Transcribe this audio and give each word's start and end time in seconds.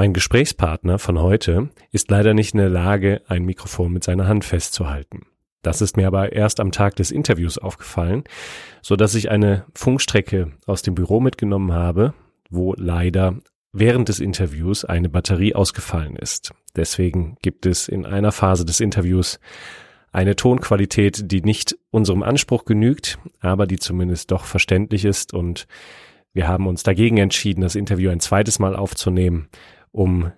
Mein 0.00 0.12
Gesprächspartner 0.12 1.00
von 1.00 1.20
heute 1.20 1.70
ist 1.90 2.08
leider 2.08 2.32
nicht 2.32 2.54
in 2.54 2.60
der 2.60 2.68
Lage, 2.68 3.20
ein 3.26 3.44
Mikrofon 3.44 3.92
mit 3.92 4.04
seiner 4.04 4.28
Hand 4.28 4.44
festzuhalten. 4.44 5.26
Das 5.62 5.82
ist 5.82 5.96
mir 5.96 6.06
aber 6.06 6.32
erst 6.32 6.60
am 6.60 6.70
Tag 6.70 6.94
des 6.94 7.10
Interviews 7.10 7.58
aufgefallen, 7.58 8.22
so 8.80 8.94
dass 8.94 9.16
ich 9.16 9.28
eine 9.28 9.64
Funkstrecke 9.74 10.52
aus 10.66 10.82
dem 10.82 10.94
Büro 10.94 11.18
mitgenommen 11.18 11.72
habe, 11.72 12.14
wo 12.48 12.74
leider 12.78 13.40
während 13.72 14.08
des 14.08 14.20
Interviews 14.20 14.84
eine 14.84 15.08
Batterie 15.08 15.56
ausgefallen 15.56 16.14
ist. 16.14 16.52
Deswegen 16.76 17.36
gibt 17.42 17.66
es 17.66 17.88
in 17.88 18.06
einer 18.06 18.30
Phase 18.30 18.64
des 18.64 18.78
Interviews 18.78 19.40
eine 20.12 20.36
Tonqualität, 20.36 21.32
die 21.32 21.40
nicht 21.40 21.76
unserem 21.90 22.22
Anspruch 22.22 22.66
genügt, 22.66 23.18
aber 23.40 23.66
die 23.66 23.80
zumindest 23.80 24.30
doch 24.30 24.44
verständlich 24.44 25.04
ist 25.04 25.34
und 25.34 25.66
wir 26.34 26.46
haben 26.46 26.68
uns 26.68 26.84
dagegen 26.84 27.16
entschieden, 27.16 27.62
das 27.62 27.74
Interview 27.74 28.10
ein 28.10 28.20
zweites 28.20 28.60
Mal 28.60 28.76
aufzunehmen, 28.76 29.48
um 29.98 30.30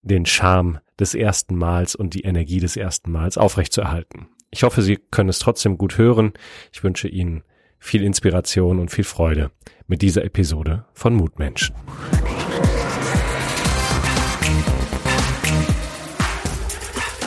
den 0.00 0.24
Charme 0.24 0.80
des 0.98 1.14
ersten 1.14 1.54
Mals 1.56 1.94
und 1.94 2.14
die 2.14 2.22
Energie 2.22 2.60
des 2.60 2.76
ersten 2.76 3.12
Mals 3.12 3.36
aufrechtzuerhalten. 3.36 4.28
Ich 4.50 4.62
hoffe, 4.62 4.80
Sie 4.80 4.96
können 5.10 5.28
es 5.28 5.38
trotzdem 5.38 5.76
gut 5.76 5.98
hören. 5.98 6.32
Ich 6.72 6.82
wünsche 6.82 7.08
Ihnen 7.08 7.44
viel 7.78 8.04
Inspiration 8.04 8.78
und 8.78 8.90
viel 8.90 9.04
Freude 9.04 9.50
mit 9.86 10.00
dieser 10.00 10.24
Episode 10.24 10.86
von 10.94 11.14
Mutmenschen. 11.14 11.76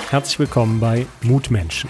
Herzlich 0.10 0.40
willkommen 0.40 0.80
bei 0.80 1.06
Mutmenschen. 1.22 1.90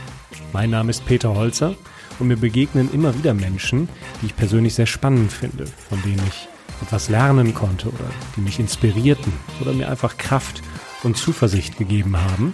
Mein 0.52 0.72
Name 0.72 0.90
ist 0.90 1.06
Peter 1.06 1.36
Holzer 1.36 1.74
und 2.20 2.28
mir 2.28 2.38
begegnen 2.38 2.94
immer 2.94 3.18
wieder 3.18 3.34
Menschen, 3.34 3.88
die 4.22 4.26
ich 4.26 4.36
persönlich 4.36 4.74
sehr 4.74 4.88
spannend 4.88 5.32
finde, 5.32 5.66
von 5.68 6.02
denen 6.02 6.22
ich 6.28 6.50
etwas 6.82 7.10
lernen 7.10 7.54
konnte 7.54 7.90
oder 7.90 8.06
die 8.36 8.42
mich 8.42 8.60
inspirierten 8.60 9.34
oder 9.62 9.74
mir 9.74 9.90
einfach 9.90 10.18
Kraft 10.18 10.62
und 11.04 11.18
Zuversicht 11.18 11.78
gegeben 11.78 12.18
haben. 12.18 12.54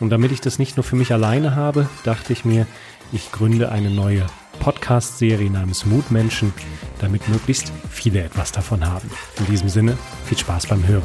Und 0.00 0.10
damit 0.10 0.32
ich 0.32 0.40
das 0.40 0.58
nicht 0.58 0.76
nur 0.76 0.84
für 0.84 0.96
mich 0.96 1.12
alleine 1.12 1.56
habe, 1.56 1.88
dachte 2.04 2.32
ich 2.32 2.44
mir, 2.44 2.66
ich 3.12 3.32
gründe 3.32 3.70
eine 3.70 3.90
neue 3.90 4.26
Podcast-Serie 4.58 5.50
namens 5.50 5.86
Mutmenschen, 5.86 6.52
damit 6.98 7.28
möglichst 7.28 7.72
viele 7.90 8.22
etwas 8.22 8.52
davon 8.52 8.86
haben. 8.86 9.10
In 9.38 9.46
diesem 9.46 9.68
Sinne, 9.68 9.96
viel 10.24 10.38
Spaß 10.38 10.66
beim 10.66 10.86
Hören. 10.86 11.02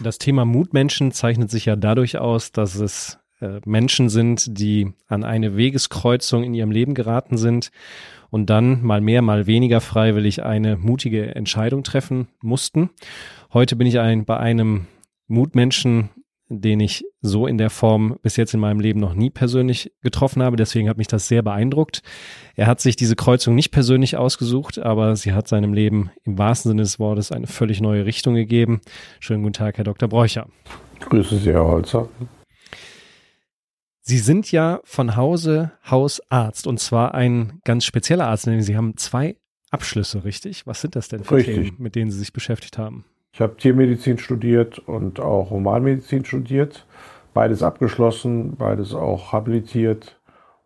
Das 0.00 0.18
Thema 0.18 0.44
Mutmenschen 0.44 1.12
zeichnet 1.12 1.50
sich 1.50 1.66
ja 1.66 1.76
dadurch 1.76 2.18
aus, 2.18 2.50
dass 2.50 2.74
es 2.74 3.18
äh, 3.42 3.60
Menschen 3.66 4.08
sind, 4.08 4.58
die 4.58 4.92
an 5.08 5.24
eine 5.24 5.56
Wegeskreuzung 5.56 6.44
in 6.44 6.54
ihrem 6.54 6.70
Leben 6.70 6.94
geraten 6.94 7.36
sind 7.36 7.70
und 8.30 8.48
dann 8.48 8.82
mal 8.82 9.00
mehr, 9.00 9.20
mal 9.20 9.46
weniger 9.46 9.80
freiwillig 9.80 10.42
eine 10.42 10.76
mutige 10.76 11.34
Entscheidung 11.34 11.82
treffen 11.82 12.28
mussten. 12.40 12.90
Heute 13.52 13.76
bin 13.76 13.86
ich 13.86 13.98
ein, 13.98 14.24
bei 14.24 14.38
einem 14.38 14.86
Mutmenschen 15.26 16.10
den 16.60 16.80
ich 16.80 17.04
so 17.20 17.46
in 17.46 17.56
der 17.56 17.70
Form 17.70 18.18
bis 18.22 18.36
jetzt 18.36 18.52
in 18.52 18.60
meinem 18.60 18.80
Leben 18.80 19.00
noch 19.00 19.14
nie 19.14 19.30
persönlich 19.30 19.92
getroffen 20.02 20.42
habe. 20.42 20.56
Deswegen 20.56 20.88
hat 20.88 20.98
mich 20.98 21.06
das 21.06 21.28
sehr 21.28 21.42
beeindruckt. 21.42 22.02
Er 22.56 22.66
hat 22.66 22.80
sich 22.80 22.96
diese 22.96 23.16
Kreuzung 23.16 23.54
nicht 23.54 23.70
persönlich 23.70 24.16
ausgesucht, 24.16 24.78
aber 24.78 25.16
sie 25.16 25.32
hat 25.32 25.48
seinem 25.48 25.72
Leben 25.72 26.10
im 26.24 26.38
wahrsten 26.38 26.70
Sinne 26.70 26.82
des 26.82 26.98
Wortes 26.98 27.32
eine 27.32 27.46
völlig 27.46 27.80
neue 27.80 28.04
Richtung 28.04 28.34
gegeben. 28.34 28.80
Schönen 29.20 29.42
guten 29.42 29.54
Tag, 29.54 29.78
Herr 29.78 29.84
Dr. 29.84 30.08
Bräucher. 30.08 30.46
Grüße 31.00 31.38
Sie, 31.38 31.52
Herr 31.52 31.64
Holzer. 31.64 32.08
Sie 34.04 34.18
sind 34.18 34.50
ja 34.50 34.80
von 34.82 35.16
Hause 35.16 35.70
Hausarzt 35.88 36.66
und 36.66 36.80
zwar 36.80 37.14
ein 37.14 37.60
ganz 37.64 37.84
spezieller 37.84 38.26
Arzt, 38.26 38.46
denn 38.46 38.60
Sie 38.60 38.76
haben 38.76 38.96
zwei 38.96 39.36
Abschlüsse, 39.70 40.24
richtig? 40.24 40.66
Was 40.66 40.80
sind 40.80 40.96
das 40.96 41.08
denn 41.08 41.22
für 41.22 41.36
richtig. 41.36 41.54
Themen, 41.54 41.76
mit 41.78 41.94
denen 41.94 42.10
Sie 42.10 42.18
sich 42.18 42.32
beschäftigt 42.32 42.78
haben? 42.78 43.04
Ich 43.32 43.40
habe 43.40 43.56
Tiermedizin 43.56 44.18
studiert 44.18 44.80
und 44.80 45.20
auch 45.20 45.50
Humanmedizin 45.50 46.24
studiert. 46.24 46.84
Beides 47.32 47.62
abgeschlossen, 47.62 48.56
beides 48.56 48.92
auch 48.92 49.32
habilitiert 49.32 50.20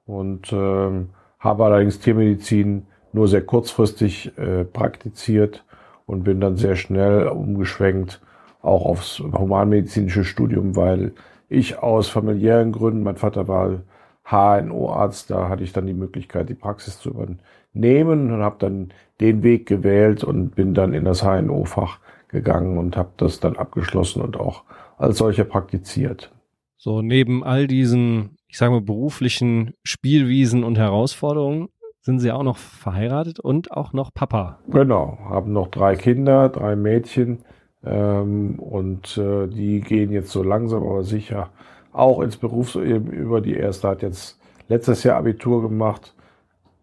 und 0.07 0.51
ähm, 0.53 1.11
habe 1.39 1.65
allerdings 1.67 2.01
Tiermedizin 2.01 2.87
nur 3.13 3.29
sehr 3.29 3.43
kurzfristig 3.43 4.37
äh, 4.39 4.65
praktiziert 4.65 5.65
und 6.07 6.25
bin 6.25 6.41
dann 6.41 6.57
sehr 6.57 6.75
schnell 6.75 7.29
umgeschwenkt 7.29 8.21
auch 8.63 8.85
aufs 8.85 9.21
humanmedizinische 9.21 10.25
Studium, 10.25 10.75
weil 10.75 11.13
ich 11.49 11.79
aus 11.79 12.09
familiären 12.09 12.73
Gründen, 12.73 13.03
mein 13.03 13.17
Vater 13.17 13.49
war 13.49 13.83
HNO-Arzt, 14.25 15.31
da 15.31 15.49
hatte 15.49 15.63
ich 15.63 15.73
dann 15.73 15.87
die 15.87 15.95
Möglichkeit, 15.95 16.49
die 16.49 16.55
Praxis 16.55 16.99
zu 16.99 17.11
übernehmen 17.11 18.33
und 18.33 18.43
habe 18.43 18.57
dann 18.59 18.93
den 19.21 19.43
Weg 19.43 19.67
gewählt 19.67 20.25
und 20.25 20.55
bin 20.55 20.75
dann 20.75 20.95
in 20.95 21.05
das 21.05 21.23
HNO-Fach 21.23 22.01
gegangen 22.29 22.77
und 22.77 22.97
habe 22.97 23.11
das 23.17 23.39
dann 23.41 23.57
abgeschlossen 23.57 24.21
und 24.21 24.39
auch 24.39 24.65
als 24.99 25.19
solcher 25.19 25.45
praktiziert. 25.45 26.33
So, 26.77 27.03
neben 27.03 27.45
all 27.45 27.67
diesen, 27.67 28.37
ich 28.49 28.59
sage 28.59 28.73
mal, 28.73 28.81
beruflichen 28.81 29.75
Spielwiesen 29.85 30.65
und 30.65 30.77
Herausforderungen 30.77 31.69
sind 32.01 32.21
Sie 32.21 32.31
auch 32.31 32.43
noch 32.43 32.57
verheiratet 32.57 33.41
und 33.41 33.73
auch 33.73 33.93
noch 33.93 34.13
Papa. 34.13 34.61
Genau, 34.69 35.19
haben 35.29 35.53
noch 35.53 35.69
drei 35.69 35.97
Kinder, 35.97 36.49
drei 36.49 36.77
Mädchen 36.77 37.41
ähm, 37.87 38.59
und 38.59 39.17
äh, 39.17 39.47
die 39.47 39.81
gehen 39.81 40.13
jetzt 40.13 40.31
so 40.31 40.43
langsam 40.43 40.83
aber 40.83 41.05
sicher 41.05 41.51
auch 41.93 42.21
ins 42.21 42.37
Berufsleben 42.37 43.11
über. 43.11 43.41
Die 43.41 43.55
erste 43.57 43.89
hat 43.89 44.03
jetzt 44.03 44.39
letztes 44.69 45.05
Jahr 45.05 45.19
Abitur 45.19 45.63
gemacht, 45.63 46.15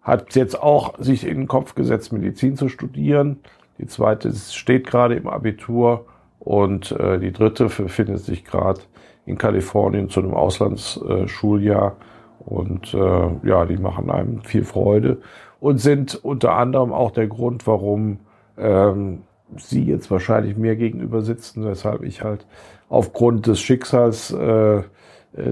hat 0.02 0.36
jetzt 0.36 0.62
auch 0.62 0.98
sich 1.00 1.28
in 1.28 1.40
den 1.40 1.48
Kopf 1.48 1.76
gesetzt, 1.76 2.14
Medizin 2.14 2.58
zu 2.58 2.70
studieren, 2.70 3.40
die 3.78 3.88
zweite 3.88 4.32
steht 4.34 4.88
gerade 4.88 5.16
im 5.16 5.28
Abitur 5.28 6.06
und 6.40 6.92
äh, 6.94 7.20
die 7.20 7.32
dritte 7.32 7.66
befindet 7.66 8.20
sich 8.20 8.46
gerade 8.46 8.82
in 9.26 9.38
Kalifornien 9.38 10.10
zu 10.10 10.20
einem 10.20 10.34
Auslandsschuljahr. 10.34 11.96
und 12.40 12.94
äh, 12.94 13.48
ja, 13.48 13.66
die 13.66 13.78
machen 13.78 14.10
einem 14.10 14.42
viel 14.42 14.64
Freude 14.64 15.22
und 15.60 15.80
sind 15.80 16.16
unter 16.16 16.54
anderem 16.58 16.92
auch 16.92 17.12
der 17.12 17.28
Grund, 17.28 17.66
warum 17.68 18.20
ähm, 18.58 19.24
sie 19.58 19.84
jetzt 19.84 20.12
wahrscheinlich 20.12 20.58
mir 20.58 20.76
gegenüber 20.76 21.22
sitzen, 21.22 21.66
weshalb 21.66 22.04
ich 22.04 22.24
halt 22.24 22.46
aufgrund 22.90 23.48
des 23.48 23.60
Schicksals 23.60 24.32
äh, 24.32 24.78
äh, 24.78 24.84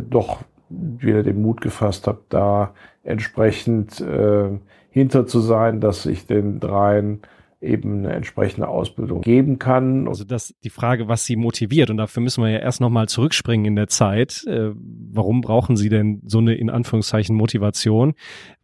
doch 0.10 0.40
wieder 0.70 1.24
den 1.24 1.42
Mut 1.42 1.62
gefasst 1.62 2.08
habe, 2.08 2.22
da 2.30 2.74
entsprechend 3.04 4.00
äh, 4.00 4.50
hinter 4.90 5.26
zu 5.26 5.40
sein, 5.40 5.82
dass 5.82 6.06
ich 6.06 6.28
den 6.28 6.60
dreien 6.60 7.22
eben 7.62 8.00
eine 8.00 8.14
entsprechende 8.14 8.68
Ausbildung 8.68 9.22
geben 9.22 9.60
kann. 9.60 10.08
Also 10.08 10.24
das 10.24 10.56
die 10.64 10.72
Frage, 10.72 11.08
was 11.08 11.26
sie 11.26 11.36
motiviert 11.36 11.92
und 11.92 11.98
dafür 11.98 12.24
müssen 12.24 12.44
wir 12.44 12.50
ja 12.50 12.58
erst 12.58 12.82
nochmal 12.82 13.08
zurückspringen 13.08 13.66
in 13.66 13.76
der 13.76 13.88
Zeit. 13.88 14.44
Äh, 14.48 14.72
warum 14.76 15.42
brauchen 15.42 15.76
sie 15.76 15.90
denn 15.90 16.22
so 16.26 16.40
eine 16.40 16.56
in 16.56 16.72
Anführungszeichen 16.72 17.36
Motivation? 17.36 18.14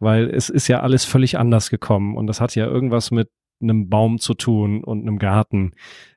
Weil 0.00 0.28
es 0.28 0.48
ist 0.48 0.66
ja 0.66 0.80
alles 0.80 1.04
völlig 1.04 1.38
anders 1.38 1.70
gekommen 1.70 2.16
und 2.16 2.26
das 2.26 2.40
hat 2.40 2.56
ja 2.56 2.66
irgendwas 2.66 3.12
mit 3.12 3.28
einem 3.60 3.88
Baum 3.88 4.18
zu 4.18 4.34
tun 4.34 4.84
und 4.84 5.02
einem 5.02 5.18
Garten. 5.18 5.72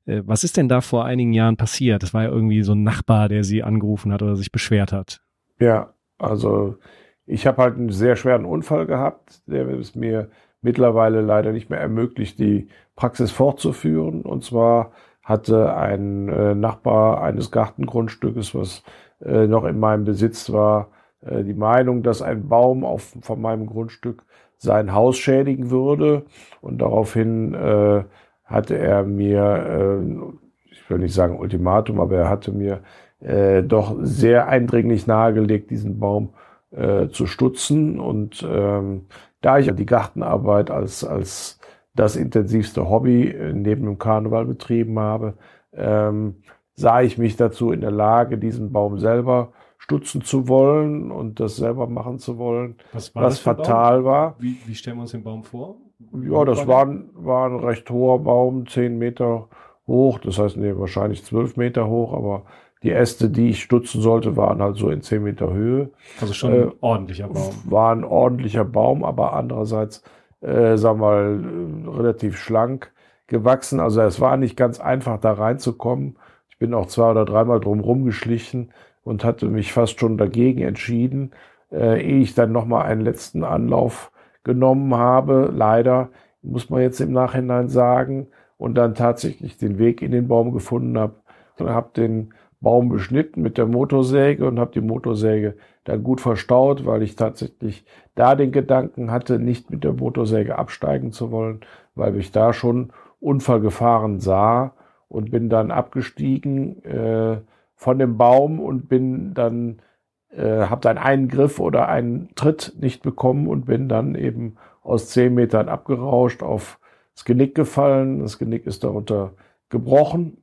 Äh, 0.06 0.24
was 0.25 0.44
ist 0.44 0.57
denn 0.57 0.69
da 0.69 0.81
vor 0.81 1.06
einigen 1.06 1.34
Jahren 1.34 1.57
passiert? 1.57 2.03
Das 2.03 2.13
war 2.13 2.24
ja 2.24 2.29
irgendwie 2.29 2.63
so 2.63 2.74
ein 2.74 2.84
Nachbar, 2.84 3.29
der 3.29 3.44
sie 3.44 3.63
angerufen 3.63 4.12
hat 4.12 4.22
oder 4.22 4.35
sich 4.35 4.52
beschwert 4.52 4.91
hat. 4.91 5.22
Ja, 5.59 5.94
also 6.18 6.78
ich 7.25 7.47
habe 7.47 7.62
halt 7.62 7.78
einen 7.78 7.90
sehr 7.90 8.16
schweren 8.16 8.46
Unfall 8.46 8.85
gehabt, 8.85 9.41
der 9.47 9.68
ist 9.69 9.96
mir 9.96 10.29
mittlerweile 10.62 11.22
leider 11.22 11.52
nicht 11.52 11.69
mehr 11.69 11.79
ermöglicht, 11.79 12.40
die 12.40 12.68
Praxis 12.96 13.31
fortzuführen. 13.31 14.22
Und 14.22 14.44
zwar 14.44 14.91
hatte 15.23 15.75
ein 15.75 16.29
äh, 16.29 16.56
Nachbar 16.56 17.23
eines 17.23 17.52
Gartengrundstückes, 17.52 18.53
was 18.53 18.84
äh, 19.23 19.47
noch 19.47 19.66
in 19.66 19.79
meinem 19.79 20.03
Besitz 20.03 20.52
war, 20.52 20.90
die 21.23 21.53
Meinung, 21.53 22.02
dass 22.02 22.23
ein 22.23 22.50
Baum 22.50 22.84
auf, 22.84 23.16
von 23.22 23.40
meinem 23.40 23.68
Grundstück 23.68 24.23
sein 24.61 24.94
Haus 24.94 25.17
schädigen 25.17 25.72
würde. 25.72 26.23
Und 26.61 26.81
daraufhin 26.81 27.53
äh, 27.55 28.03
hatte 28.46 28.78
er 28.78 29.03
mir, 29.03 29.43
äh, 29.43 30.72
ich 30.72 30.87
will 30.90 30.99
nicht 30.99 31.16
sagen 31.16 31.40
Ultimatum, 31.40 31.99
aber 31.99 32.16
er 32.16 32.29
hatte 32.29 32.52
mir 32.52 32.81
äh, 33.22 33.63
doch 33.63 33.97
sehr 34.02 34.47
eindringlich 34.47 35.08
nahegelegt, 35.08 35.72
diesen 35.72 35.99
Baum 35.99 36.29
äh, 36.69 37.08
zu 37.08 37.25
stutzen. 37.25 37.99
Und 37.99 38.47
ähm, 38.47 39.05
da 39.41 39.58
ich 39.58 39.72
die 39.73 39.85
Gartenarbeit 39.85 40.69
als, 40.69 41.03
als 41.03 41.59
das 41.96 42.16
intensivste 42.16 42.87
Hobby 42.87 43.29
äh, 43.29 43.53
neben 43.53 43.85
dem 43.85 43.97
Karneval 43.97 44.46
betrieben 44.46 44.99
habe, 44.99 45.34
ähm, 45.73 46.35
sah 46.75 47.02
ich 47.02 47.17
mich 47.17 47.35
dazu 47.35 47.72
in 47.72 47.81
der 47.81 47.91
Lage, 47.91 48.37
diesen 48.37 48.72
Baum 48.72 48.99
selber 48.99 49.53
stutzen 49.91 50.22
zu 50.22 50.47
wollen 50.47 51.11
und 51.11 51.40
das 51.40 51.58
selber 51.58 51.88
machen 51.88 52.20
zu 52.20 52.38
wollen, 52.38 52.76
was, 52.93 53.14
war 53.14 53.23
was 53.23 53.40
fatal 53.40 54.05
war. 54.05 54.35
Wie, 54.40 54.58
wie 54.66 54.76
stellen 54.76 54.97
wir 54.97 55.02
uns 55.02 55.11
den 55.11 55.23
Baum 55.23 55.43
vor? 55.43 55.76
Ja, 56.23 56.46
das 56.46 56.67
war 56.67 56.85
ein, 56.85 57.09
war 57.14 57.47
ein 57.47 57.59
recht 57.59 57.90
hoher 57.90 58.20
Baum, 58.20 58.67
zehn 58.67 58.97
Meter 58.97 59.47
hoch, 59.88 60.20
das 60.20 60.40
heißt 60.40 60.58
nee, 60.58 60.73
wahrscheinlich 60.76 61.23
zwölf 61.23 61.58
Meter 61.58 61.88
hoch, 61.88 62.14
aber 62.14 62.43
die 62.84 62.91
Äste, 62.91 63.29
die 63.29 63.49
ich 63.49 63.61
stutzen 63.61 64.02
sollte, 64.02 64.35
waren 64.38 64.59
halt 64.59 64.78
so 64.78 64.90
in 64.90 65.02
10 65.02 65.22
Meter 65.22 65.53
Höhe. 65.53 65.91
Also 66.20 66.34
schon 66.34 66.52
ein 66.52 66.67
äh, 66.70 66.72
ordentlicher 66.82 67.28
Baum. 67.28 67.53
War 67.66 67.91
ein 67.91 68.03
ordentlicher 68.03 68.66
Baum, 68.66 69.03
aber 69.03 69.34
andererseits 69.34 70.02
äh, 70.41 70.78
sag 70.78 70.97
mal, 70.97 71.40
relativ 71.87 72.37
schlank 72.37 72.91
gewachsen. 73.28 73.79
Also 73.79 74.02
es 74.02 74.20
war 74.20 74.37
nicht 74.37 74.58
ganz 74.58 74.79
einfach, 74.79 75.20
da 75.20 75.34
reinzukommen. 75.34 76.17
Ich 76.49 76.58
bin 76.58 76.73
auch 76.73 76.87
zwei 76.87 77.11
oder 77.11 77.26
dreimal 77.26 77.59
drum 77.59 78.03
geschlichen 78.05 78.72
und 79.03 79.23
hatte 79.23 79.47
mich 79.47 79.73
fast 79.73 79.99
schon 79.99 80.17
dagegen 80.17 80.61
entschieden, 80.61 81.31
äh, 81.71 82.01
ehe 82.01 82.21
ich 82.21 82.33
dann 82.33 82.51
nochmal 82.51 82.85
einen 82.85 83.01
letzten 83.01 83.43
Anlauf 83.43 84.11
genommen 84.43 84.93
habe. 84.95 85.51
Leider 85.53 86.09
muss 86.41 86.69
man 86.69 86.81
jetzt 86.81 86.99
im 86.99 87.11
Nachhinein 87.11 87.69
sagen 87.69 88.27
und 88.57 88.75
dann 88.75 88.95
tatsächlich 88.95 89.57
den 89.57 89.77
Weg 89.77 90.01
in 90.01 90.11
den 90.11 90.27
Baum 90.27 90.51
gefunden 90.51 90.97
habe 90.97 91.15
und 91.57 91.69
habe 91.69 91.89
den 91.95 92.33
Baum 92.59 92.89
beschnitten 92.89 93.41
mit 93.41 93.57
der 93.57 93.65
Motorsäge 93.65 94.47
und 94.47 94.59
habe 94.59 94.71
die 94.71 94.81
Motorsäge 94.81 95.55
dann 95.83 96.03
gut 96.03 96.21
verstaut, 96.21 96.85
weil 96.85 97.01
ich 97.01 97.15
tatsächlich 97.15 97.85
da 98.13 98.35
den 98.35 98.51
Gedanken 98.51 99.11
hatte, 99.11 99.39
nicht 99.39 99.71
mit 99.71 99.83
der 99.83 99.93
Motorsäge 99.93 100.57
absteigen 100.59 101.11
zu 101.11 101.31
wollen, 101.31 101.61
weil 101.95 102.15
ich 102.17 102.31
da 102.31 102.53
schon 102.53 102.91
Unfallgefahren 103.19 104.19
sah 104.19 104.73
und 105.09 105.31
bin 105.31 105.49
dann 105.49 105.71
abgestiegen 105.71 106.83
äh, 106.85 107.37
von 107.81 107.97
dem 107.97 108.16
Baum 108.16 108.59
und 108.59 108.89
bin 108.89 109.33
dann 109.33 109.81
äh, 110.29 110.67
habe 110.67 110.81
dann 110.81 110.99
einen 110.99 111.29
Griff 111.29 111.59
oder 111.59 111.87
einen 111.87 112.29
Tritt 112.35 112.75
nicht 112.79 113.01
bekommen 113.01 113.47
und 113.47 113.66
bin 113.66 113.89
dann 113.89 114.13
eben 114.13 114.57
aus 114.83 115.09
zehn 115.09 115.33
Metern 115.33 115.67
abgerauscht 115.67 116.43
auf 116.43 116.79
das 117.16 117.25
Genick 117.25 117.55
gefallen. 117.55 118.19
Das 118.19 118.37
Genick 118.37 118.67
ist 118.67 118.83
darunter 118.83 119.33
gebrochen 119.69 120.37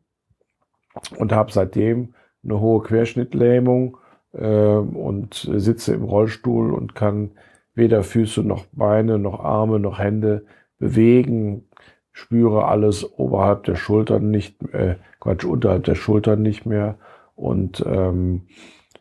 und 1.16 1.30
habe 1.30 1.52
seitdem 1.52 2.12
eine 2.42 2.58
hohe 2.58 2.82
Querschnittlähmung 2.82 3.98
äh, 4.32 4.44
und 4.44 5.48
sitze 5.54 5.94
im 5.94 6.02
Rollstuhl 6.02 6.72
und 6.74 6.96
kann 6.96 7.30
weder 7.72 8.02
Füße 8.02 8.42
noch 8.42 8.64
Beine 8.72 9.16
noch 9.16 9.38
Arme 9.38 9.78
noch 9.78 10.00
Hände 10.00 10.44
bewegen, 10.80 11.68
spüre 12.10 12.66
alles 12.66 13.08
oberhalb 13.16 13.62
der 13.62 13.76
Schultern 13.76 14.28
nicht, 14.32 14.60
äh, 14.72 14.96
Quatsch, 15.20 15.44
unterhalb 15.44 15.84
der 15.84 15.94
Schultern 15.94 16.42
nicht 16.42 16.66
mehr 16.66 16.98
und 17.38 17.84
ähm, 17.86 18.42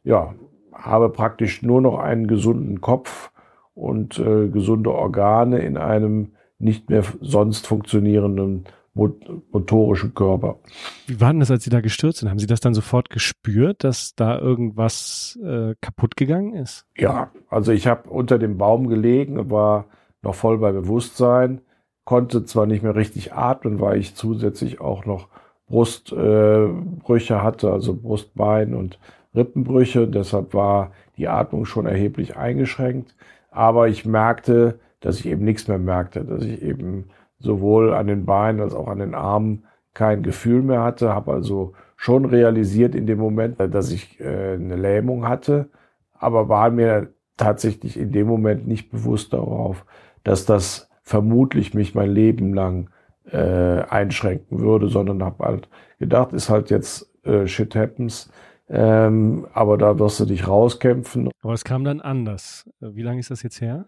ja, 0.03 0.35
habe 0.71 1.09
praktisch 1.09 1.63
nur 1.63 1.81
noch 1.81 1.97
einen 1.97 2.27
gesunden 2.27 2.81
Kopf 2.81 3.31
und 3.73 4.19
äh, 4.19 4.47
gesunde 4.49 4.93
Organe 4.93 5.59
in 5.59 5.75
einem 5.75 6.33
nicht 6.59 6.89
mehr 6.89 7.03
sonst 7.19 7.67
funktionierenden 7.67 8.65
motorischen 8.93 10.15
Körper. 10.15 10.57
Wie 11.05 11.21
war 11.21 11.31
denn 11.31 11.39
das, 11.39 11.51
als 11.51 11.63
Sie 11.63 11.69
da 11.69 11.81
gestürzt 11.81 12.19
sind? 12.19 12.29
Haben 12.29 12.39
Sie 12.39 12.47
das 12.47 12.61
dann 12.61 12.73
sofort 12.73 13.11
gespürt, 13.11 13.83
dass 13.83 14.15
da 14.15 14.39
irgendwas 14.39 15.37
äh, 15.43 15.75
kaputt 15.81 16.15
gegangen 16.15 16.53
ist? 16.53 16.87
Ja, 16.97 17.31
also 17.49 17.71
ich 17.71 17.85
habe 17.85 18.09
unter 18.09 18.39
dem 18.39 18.57
Baum 18.57 18.87
gelegen 18.87 19.37
und 19.37 19.51
war 19.51 19.85
noch 20.23 20.33
voll 20.33 20.57
bei 20.57 20.71
Bewusstsein, 20.71 21.61
konnte 22.05 22.43
zwar 22.45 22.65
nicht 22.65 22.81
mehr 22.81 22.95
richtig 22.95 23.33
atmen, 23.33 23.79
weil 23.79 23.99
ich 23.99 24.15
zusätzlich 24.15 24.81
auch 24.81 25.05
noch 25.05 25.27
Brustbrüche 25.67 27.33
äh, 27.33 27.39
hatte, 27.39 27.71
also 27.71 27.93
Brustbein 27.95 28.73
und 28.73 28.99
Rippenbrüche. 29.35 30.07
Deshalb 30.07 30.53
war 30.53 30.91
die 31.17 31.27
Atmung 31.27 31.65
schon 31.65 31.85
erheblich 31.85 32.37
eingeschränkt. 32.37 33.15
Aber 33.51 33.87
ich 33.87 34.05
merkte, 34.05 34.79
dass 34.99 35.19
ich 35.19 35.27
eben 35.27 35.43
nichts 35.43 35.67
mehr 35.67 35.79
merkte, 35.79 36.23
dass 36.23 36.43
ich 36.43 36.61
eben 36.61 37.05
sowohl 37.39 37.93
an 37.93 38.07
den 38.07 38.25
Beinen 38.25 38.61
als 38.61 38.73
auch 38.73 38.87
an 38.87 38.99
den 38.99 39.13
Armen 39.13 39.63
kein 39.93 40.23
Gefühl 40.23 40.61
mehr 40.61 40.83
hatte, 40.83 41.13
habe 41.13 41.33
also 41.33 41.73
schon 41.95 42.25
realisiert 42.25 42.93
in 42.95 43.07
dem 43.07 43.17
Moment, 43.17 43.59
dass 43.59 43.91
ich 43.91 44.19
äh, 44.19 44.53
eine 44.53 44.75
Lähmung 44.75 45.27
hatte, 45.27 45.69
aber 46.13 46.49
war 46.49 46.69
mir 46.69 47.09
tatsächlich 47.35 47.97
in 47.97 48.11
dem 48.11 48.27
Moment 48.27 48.67
nicht 48.67 48.91
bewusst 48.91 49.33
darauf, 49.33 49.85
dass 50.23 50.45
das 50.45 50.89
vermutlich 51.01 51.73
mich 51.73 51.95
mein 51.95 52.11
Leben 52.11 52.53
lang 52.53 52.89
äh, 53.31 53.81
einschränken 53.89 54.59
würde, 54.59 54.87
sondern 54.87 55.23
habe 55.23 55.43
halt 55.43 55.69
gedacht, 55.99 56.33
ist 56.33 56.49
halt 56.49 56.69
jetzt 56.69 57.09
äh, 57.23 57.47
shit 57.47 57.75
happens, 57.75 58.31
ähm, 58.69 59.47
aber 59.53 59.77
da 59.77 59.97
wirst 59.99 60.19
du 60.19 60.25
dich 60.25 60.47
rauskämpfen. 60.47 61.29
Aber 61.41 61.53
es 61.53 61.63
kam 61.63 61.83
dann 61.83 62.01
anders. 62.01 62.69
Wie 62.79 63.01
lange 63.01 63.19
ist 63.19 63.31
das 63.31 63.43
jetzt 63.43 63.61
her? 63.61 63.85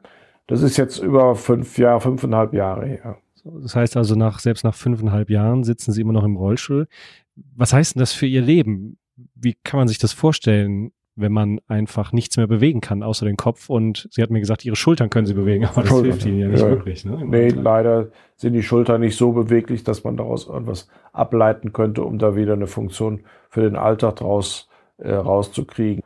Das 0.47 0.61
ist 0.61 0.77
jetzt 0.77 0.99
über 0.99 1.35
fünf 1.35 1.77
Jahre, 1.77 2.01
fünfeinhalb 2.01 2.53
Jahre 2.53 2.85
her. 2.85 3.17
Das 3.43 3.75
heißt 3.75 3.95
also, 3.97 4.15
nach, 4.15 4.39
selbst 4.39 4.63
nach 4.63 4.75
fünfeinhalb 4.75 5.29
Jahren 5.29 5.63
sitzen 5.63 5.91
Sie 5.91 6.01
immer 6.01 6.13
noch 6.13 6.23
im 6.23 6.35
Rollstuhl. 6.35 6.87
Was 7.35 7.73
heißt 7.73 7.95
denn 7.95 7.99
das 7.99 8.13
für 8.13 8.25
Ihr 8.25 8.41
Leben? 8.41 8.97
Wie 9.35 9.55
kann 9.63 9.77
man 9.77 9.87
sich 9.87 9.97
das 9.97 10.11
vorstellen, 10.13 10.91
wenn 11.19 11.31
man 11.31 11.59
einfach 11.67 12.11
nichts 12.11 12.37
mehr 12.37 12.47
bewegen 12.47 12.81
kann, 12.81 13.03
außer 13.03 13.25
den 13.25 13.37
Kopf? 13.37 13.69
Und 13.69 14.07
Sie 14.11 14.21
hat 14.21 14.29
mir 14.29 14.39
gesagt, 14.39 14.65
Ihre 14.65 14.75
Schultern 14.75 15.09
können 15.09 15.25
Sie 15.27 15.33
bewegen, 15.33 15.65
aber 15.65 15.83
das 15.83 16.01
hilft 16.01 16.25
Ihnen 16.25 16.39
ja 16.39 16.47
nicht 16.47 16.61
ja. 16.61 16.69
wirklich. 16.69 17.05
Ne? 17.05 17.23
Nee, 17.25 17.49
leider 17.49 18.07
sind 18.35 18.53
die 18.53 18.63
Schultern 18.63 19.01
nicht 19.01 19.17
so 19.17 19.31
beweglich, 19.31 19.83
dass 19.83 20.03
man 20.03 20.17
daraus 20.17 20.47
irgendwas 20.47 20.87
ableiten 21.13 21.73
könnte, 21.73 22.03
um 22.03 22.19
da 22.19 22.35
wieder 22.35 22.53
eine 22.53 22.67
Funktion 22.67 23.21
für 23.49 23.61
den 23.61 23.75
Alltag 23.75 24.17
draus 24.17 24.69
äh, 24.97 25.13
rauszukriegen. 25.13 26.03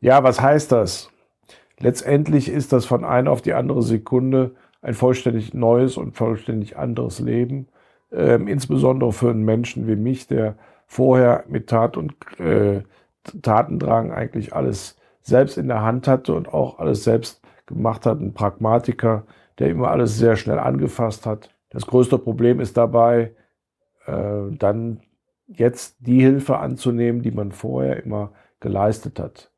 Ja, 0.00 0.22
was 0.22 0.40
heißt 0.40 0.72
das? 0.72 1.10
Letztendlich 1.78 2.48
ist 2.48 2.72
das 2.72 2.86
von 2.86 3.04
einer 3.04 3.30
auf 3.30 3.42
die 3.42 3.54
andere 3.54 3.82
Sekunde 3.82 4.52
ein 4.82 4.94
vollständig 4.94 5.54
neues 5.54 5.96
und 5.96 6.16
vollständig 6.16 6.76
anderes 6.76 7.20
Leben. 7.20 7.68
Ähm, 8.12 8.48
insbesondere 8.48 9.12
für 9.12 9.30
einen 9.30 9.44
Menschen 9.44 9.86
wie 9.86 9.96
mich, 9.96 10.26
der 10.26 10.56
vorher 10.86 11.44
mit 11.48 11.68
Tat 11.68 11.96
und 11.96 12.14
äh, 12.38 12.82
Tatendrang 13.42 14.12
eigentlich 14.12 14.54
alles 14.54 14.96
selbst 15.22 15.58
in 15.58 15.68
der 15.68 15.82
Hand 15.82 16.08
hatte 16.08 16.34
und 16.34 16.52
auch 16.52 16.78
alles 16.78 17.04
selbst 17.04 17.42
gemacht 17.66 18.06
hat, 18.06 18.20
ein 18.20 18.34
Pragmatiker, 18.34 19.26
der 19.58 19.68
immer 19.68 19.90
alles 19.90 20.16
sehr 20.16 20.36
schnell 20.36 20.58
angefasst 20.58 21.26
hat. 21.26 21.50
Das 21.68 21.86
größte 21.86 22.18
Problem 22.18 22.60
ist 22.60 22.76
dabei, 22.76 23.34
äh, 24.06 24.50
dann 24.50 25.00
jetzt 25.46 25.96
die 26.00 26.20
Hilfe 26.20 26.58
anzunehmen, 26.58 27.22
die 27.22 27.30
man 27.30 27.52
vorher 27.52 28.02
immer 28.02 28.32
geleistet 28.60 29.18
hat. 29.18 29.50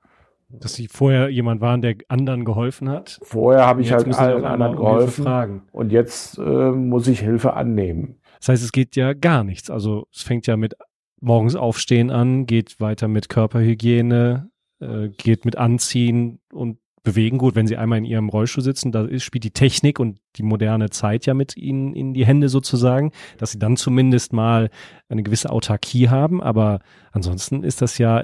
Dass 0.48 0.74
sie 0.74 0.88
vorher 0.88 1.30
jemand 1.30 1.62
waren, 1.62 1.80
der 1.80 1.96
anderen 2.08 2.44
geholfen 2.44 2.88
hat? 2.90 3.18
Vorher 3.22 3.66
habe 3.66 3.80
ich 3.80 3.92
halt 3.92 4.12
allen 4.14 4.44
anderen 4.44 4.76
geholfen. 4.76 5.62
Und 5.72 5.92
jetzt 5.92 6.36
äh, 6.38 6.42
muss 6.42 7.08
ich 7.08 7.20
Hilfe 7.20 7.54
annehmen. 7.54 8.20
Das 8.38 8.50
heißt, 8.50 8.64
es 8.64 8.72
geht 8.72 8.96
ja 8.96 9.14
gar 9.14 9.44
nichts. 9.44 9.70
Also 9.70 10.06
es 10.12 10.22
fängt 10.22 10.46
ja 10.46 10.56
mit 10.58 10.76
morgens 11.22 11.54
aufstehen 11.54 12.10
an, 12.10 12.46
geht 12.46 12.80
weiter 12.80 13.08
mit 13.08 13.28
Körperhygiene, 13.28 14.50
äh, 14.80 15.08
geht 15.08 15.44
mit 15.44 15.56
Anziehen 15.56 16.40
und 16.52 16.78
bewegen. 17.02 17.38
Gut, 17.38 17.54
wenn 17.54 17.66
sie 17.66 17.76
einmal 17.76 17.98
in 17.98 18.04
ihrem 18.04 18.28
Rollstuhl 18.28 18.62
sitzen, 18.62 18.92
da 18.92 19.04
ist, 19.04 19.24
spielt 19.24 19.44
die 19.44 19.52
Technik 19.52 19.98
und 19.98 20.18
die 20.36 20.42
moderne 20.42 20.90
Zeit 20.90 21.26
ja 21.26 21.34
mit 21.34 21.56
ihnen 21.56 21.94
in 21.94 22.12
die 22.12 22.26
Hände 22.26 22.48
sozusagen, 22.48 23.12
dass 23.38 23.52
sie 23.52 23.58
dann 23.58 23.76
zumindest 23.76 24.32
mal 24.32 24.70
eine 25.08 25.22
gewisse 25.22 25.50
Autarkie 25.50 26.08
haben. 26.08 26.42
Aber 26.42 26.80
ansonsten 27.12 27.64
ist 27.64 27.82
das 27.82 27.98
ja 27.98 28.22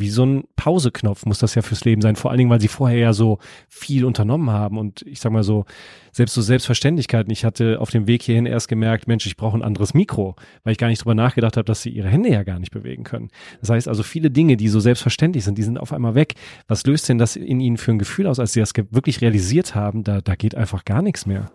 wie 0.00 0.10
so 0.10 0.24
ein 0.24 0.44
Pauseknopf 0.56 1.26
muss 1.26 1.38
das 1.38 1.54
ja 1.54 1.62
fürs 1.62 1.84
Leben 1.84 2.02
sein. 2.02 2.16
Vor 2.16 2.30
allen 2.30 2.38
Dingen, 2.38 2.50
weil 2.50 2.60
sie 2.60 2.68
vorher 2.68 2.98
ja 2.98 3.12
so 3.12 3.38
viel 3.68 4.04
unternommen 4.04 4.50
haben 4.50 4.78
und 4.78 5.02
ich 5.02 5.20
sag 5.20 5.32
mal 5.32 5.42
so, 5.42 5.64
selbst 6.12 6.34
so 6.34 6.40
Selbstverständlichkeiten. 6.40 7.30
Ich 7.30 7.44
hatte 7.44 7.80
auf 7.80 7.90
dem 7.90 8.06
Weg 8.06 8.22
hierhin 8.22 8.46
erst 8.46 8.68
gemerkt, 8.68 9.06
Mensch, 9.06 9.26
ich 9.26 9.36
brauche 9.36 9.56
ein 9.56 9.62
anderes 9.62 9.92
Mikro, 9.94 10.36
weil 10.64 10.72
ich 10.72 10.78
gar 10.78 10.88
nicht 10.88 11.02
drüber 11.02 11.14
nachgedacht 11.14 11.56
habe, 11.56 11.64
dass 11.64 11.82
sie 11.82 11.90
ihre 11.90 12.08
Hände 12.08 12.30
ja 12.30 12.42
gar 12.42 12.58
nicht 12.58 12.72
bewegen 12.72 13.04
können. 13.04 13.28
Das 13.60 13.70
heißt 13.70 13.88
also, 13.88 14.02
viele 14.02 14.30
Dinge, 14.30 14.56
die 14.56 14.68
so 14.68 14.80
selbstverständlich 14.80 15.44
sind, 15.44 15.58
die 15.58 15.62
sind 15.62 15.78
auf 15.78 15.92
einmal 15.92 16.14
weg. 16.14 16.34
Was 16.68 16.86
löst 16.86 17.08
denn 17.08 17.18
das 17.18 17.36
in 17.36 17.60
ihnen 17.60 17.76
für 17.76 17.92
ein 17.92 17.98
Gefühl 17.98 18.26
aus, 18.26 18.40
als 18.40 18.54
sie 18.54 18.60
das 18.60 18.72
wirklich 18.90 19.20
realisiert 19.20 19.74
haben? 19.74 20.04
Da, 20.04 20.20
da 20.20 20.34
geht 20.34 20.54
einfach 20.54 20.84
gar 20.84 21.02
nichts 21.02 21.26
mehr. 21.26 21.50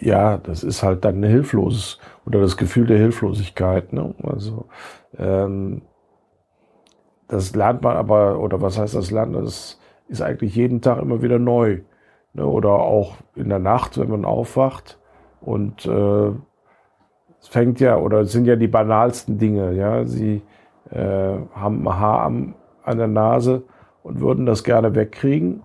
Ja, 0.00 0.36
das 0.38 0.64
ist 0.64 0.82
halt 0.82 1.04
dann 1.04 1.16
eine 1.16 1.28
Hilfloses 1.28 1.98
oder 2.26 2.40
das 2.40 2.56
Gefühl 2.56 2.86
der 2.86 2.98
Hilflosigkeit. 2.98 3.92
Ne? 3.92 4.14
Also 4.24 4.66
ähm, 5.16 5.82
das 7.32 7.54
lernt 7.54 7.82
man 7.82 7.96
aber, 7.96 8.38
oder 8.38 8.60
was 8.60 8.78
heißt 8.78 8.94
das 8.94 9.10
lernen? 9.10 9.32
Das 9.32 9.80
ist 10.06 10.20
eigentlich 10.20 10.54
jeden 10.54 10.82
Tag 10.82 11.00
immer 11.00 11.22
wieder 11.22 11.38
neu. 11.38 11.80
Ne? 12.34 12.46
Oder 12.46 12.72
auch 12.72 13.14
in 13.34 13.48
der 13.48 13.58
Nacht, 13.58 13.98
wenn 13.98 14.10
man 14.10 14.26
aufwacht. 14.26 14.98
Und 15.40 15.86
äh, 15.86 16.28
es 17.40 17.48
fängt 17.48 17.80
ja, 17.80 17.96
oder 17.96 18.20
es 18.20 18.32
sind 18.32 18.44
ja 18.44 18.56
die 18.56 18.68
banalsten 18.68 19.38
Dinge. 19.38 19.72
Ja, 19.72 20.04
sie 20.04 20.42
äh, 20.90 21.38
haben 21.54 21.88
ein 21.88 21.98
Haar 21.98 22.20
am, 22.20 22.54
an 22.82 22.98
der 22.98 23.08
Nase 23.08 23.62
und 24.02 24.20
würden 24.20 24.44
das 24.44 24.62
gerne 24.62 24.94
wegkriegen. 24.94 25.62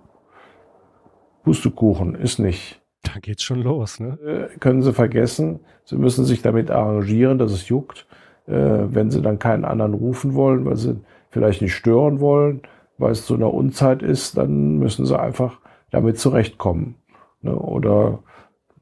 Pustekuchen 1.43 2.15
ist 2.15 2.39
nicht. 2.39 2.81
Da 3.03 3.19
geht's 3.19 3.43
schon 3.43 3.61
los, 3.61 3.99
ne? 3.99 4.17
Äh, 4.25 4.57
können 4.59 4.83
Sie 4.83 4.93
vergessen. 4.93 5.59
Sie 5.83 5.97
müssen 5.97 6.23
sich 6.23 6.41
damit 6.41 6.71
arrangieren, 6.71 7.37
dass 7.37 7.51
es 7.51 7.67
juckt. 7.67 8.07
Äh, 8.47 8.53
wenn 8.53 9.11
Sie 9.11 9.21
dann 9.21 9.39
keinen 9.39 9.65
anderen 9.65 9.93
rufen 9.93 10.33
wollen, 10.33 10.63
weil 10.63 10.77
Sie 10.77 11.01
vielleicht 11.37 11.61
nicht 11.61 11.75
stören 11.75 12.19
wollen, 12.19 12.61
weil 12.97 13.11
es 13.11 13.25
zu 13.25 13.35
einer 13.35 13.53
Unzeit 13.53 14.01
ist, 14.01 14.37
dann 14.37 14.77
müssen 14.79 15.05
sie 15.05 15.19
einfach 15.19 15.59
damit 15.91 16.17
zurechtkommen. 16.17 16.95
Ne? 17.41 17.55
Oder 17.55 18.19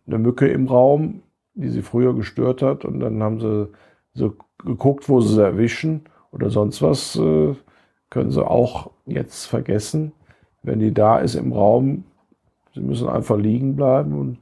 eine 0.07 0.19
Mücke 0.19 0.47
im 0.47 0.67
Raum, 0.67 1.21
die 1.53 1.69
sie 1.69 1.81
früher 1.81 2.15
gestört 2.15 2.62
hat, 2.62 2.85
und 2.85 3.01
dann 3.01 3.21
haben 3.21 3.39
sie 3.41 3.67
so 4.13 4.35
geguckt, 4.63 5.09
wo 5.09 5.19
sie 5.19 5.35
sie 5.35 5.43
erwischen 5.43 6.05
oder 6.31 6.50
sonst 6.50 6.81
was, 6.81 7.17
äh, 7.17 7.55
können 8.09 8.31
sie 8.31 8.45
auch 8.45 8.91
jetzt 9.05 9.45
vergessen. 9.45 10.13
Wenn 10.63 10.79
die 10.79 10.93
da 10.93 11.19
ist 11.19 11.35
im 11.35 11.51
Raum, 11.51 12.05
sie 12.74 12.79
müssen 12.79 13.09
einfach 13.09 13.38
liegen 13.38 13.75
bleiben 13.75 14.17
und 14.17 14.39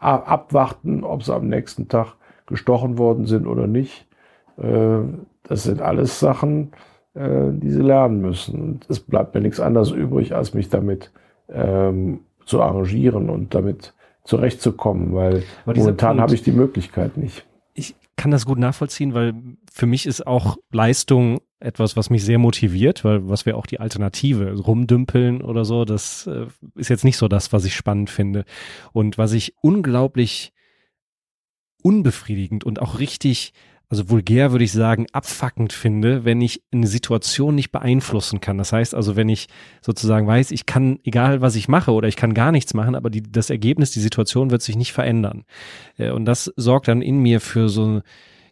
abwarten, 0.00 1.04
ob 1.04 1.22
sie 1.22 1.34
am 1.34 1.48
nächsten 1.48 1.88
Tag 1.88 2.16
gestochen 2.46 2.98
worden 2.98 3.26
sind 3.26 3.46
oder 3.46 3.66
nicht. 3.66 4.06
Äh, 4.58 4.98
das 5.44 5.62
sind 5.62 5.80
alles 5.80 6.18
Sachen, 6.18 6.72
äh, 7.14 7.50
die 7.52 7.70
sie 7.70 7.82
lernen 7.82 8.20
müssen. 8.20 8.60
Und 8.60 8.86
es 8.88 9.00
bleibt 9.00 9.34
mir 9.34 9.40
nichts 9.40 9.60
anderes 9.60 9.90
übrig, 9.90 10.34
als 10.34 10.54
mich 10.54 10.68
damit 10.68 11.10
ähm, 11.48 12.20
zu 12.44 12.60
arrangieren 12.60 13.30
und 13.30 13.54
damit 13.54 13.94
zurechtzukommen, 14.24 15.14
weil 15.14 15.42
momentan 15.66 16.20
habe 16.20 16.34
ich 16.34 16.42
die 16.42 16.52
Möglichkeit 16.52 17.16
nicht. 17.16 17.46
Ich 17.74 17.94
kann 18.16 18.30
das 18.30 18.46
gut 18.46 18.58
nachvollziehen, 18.58 19.12
weil 19.12 19.34
für 19.70 19.86
mich 19.86 20.06
ist 20.06 20.26
auch 20.26 20.56
Leistung 20.72 21.40
etwas, 21.60 21.96
was 21.96 22.10
mich 22.10 22.24
sehr 22.24 22.38
motiviert, 22.38 23.04
weil 23.04 23.28
was 23.28 23.46
wäre 23.46 23.56
auch 23.56 23.66
die 23.66 23.80
Alternative, 23.80 24.54
rumdümpeln 24.54 25.42
oder 25.42 25.64
so, 25.64 25.84
das 25.84 26.26
äh, 26.26 26.46
ist 26.74 26.90
jetzt 26.90 27.04
nicht 27.04 27.16
so 27.16 27.28
das, 27.28 27.52
was 27.52 27.64
ich 27.64 27.74
spannend 27.74 28.10
finde. 28.10 28.44
Und 28.92 29.18
was 29.18 29.32
ich 29.32 29.54
unglaublich 29.60 30.52
unbefriedigend 31.82 32.64
und 32.64 32.80
auch 32.80 32.98
richtig 32.98 33.52
also 33.88 34.10
vulgär 34.10 34.52
würde 34.52 34.64
ich 34.64 34.72
sagen, 34.72 35.06
abfuckend 35.12 35.72
finde, 35.72 36.24
wenn 36.24 36.40
ich 36.40 36.62
eine 36.72 36.86
Situation 36.86 37.54
nicht 37.54 37.70
beeinflussen 37.70 38.40
kann. 38.40 38.58
Das 38.58 38.72
heißt 38.72 38.94
also, 38.94 39.16
wenn 39.16 39.28
ich 39.28 39.46
sozusagen 39.82 40.26
weiß, 40.26 40.50
ich 40.50 40.66
kann, 40.66 40.98
egal 41.04 41.40
was 41.40 41.54
ich 41.54 41.68
mache 41.68 41.92
oder 41.92 42.08
ich 42.08 42.16
kann 42.16 42.34
gar 42.34 42.52
nichts 42.52 42.74
machen, 42.74 42.94
aber 42.94 43.10
die, 43.10 43.22
das 43.22 43.50
Ergebnis, 43.50 43.90
die 43.90 44.00
Situation 44.00 44.50
wird 44.50 44.62
sich 44.62 44.76
nicht 44.76 44.92
verändern. 44.92 45.44
Äh, 45.96 46.10
und 46.10 46.24
das 46.24 46.52
sorgt 46.56 46.88
dann 46.88 47.02
in 47.02 47.18
mir 47.18 47.40
für 47.40 47.68
so 47.68 48.00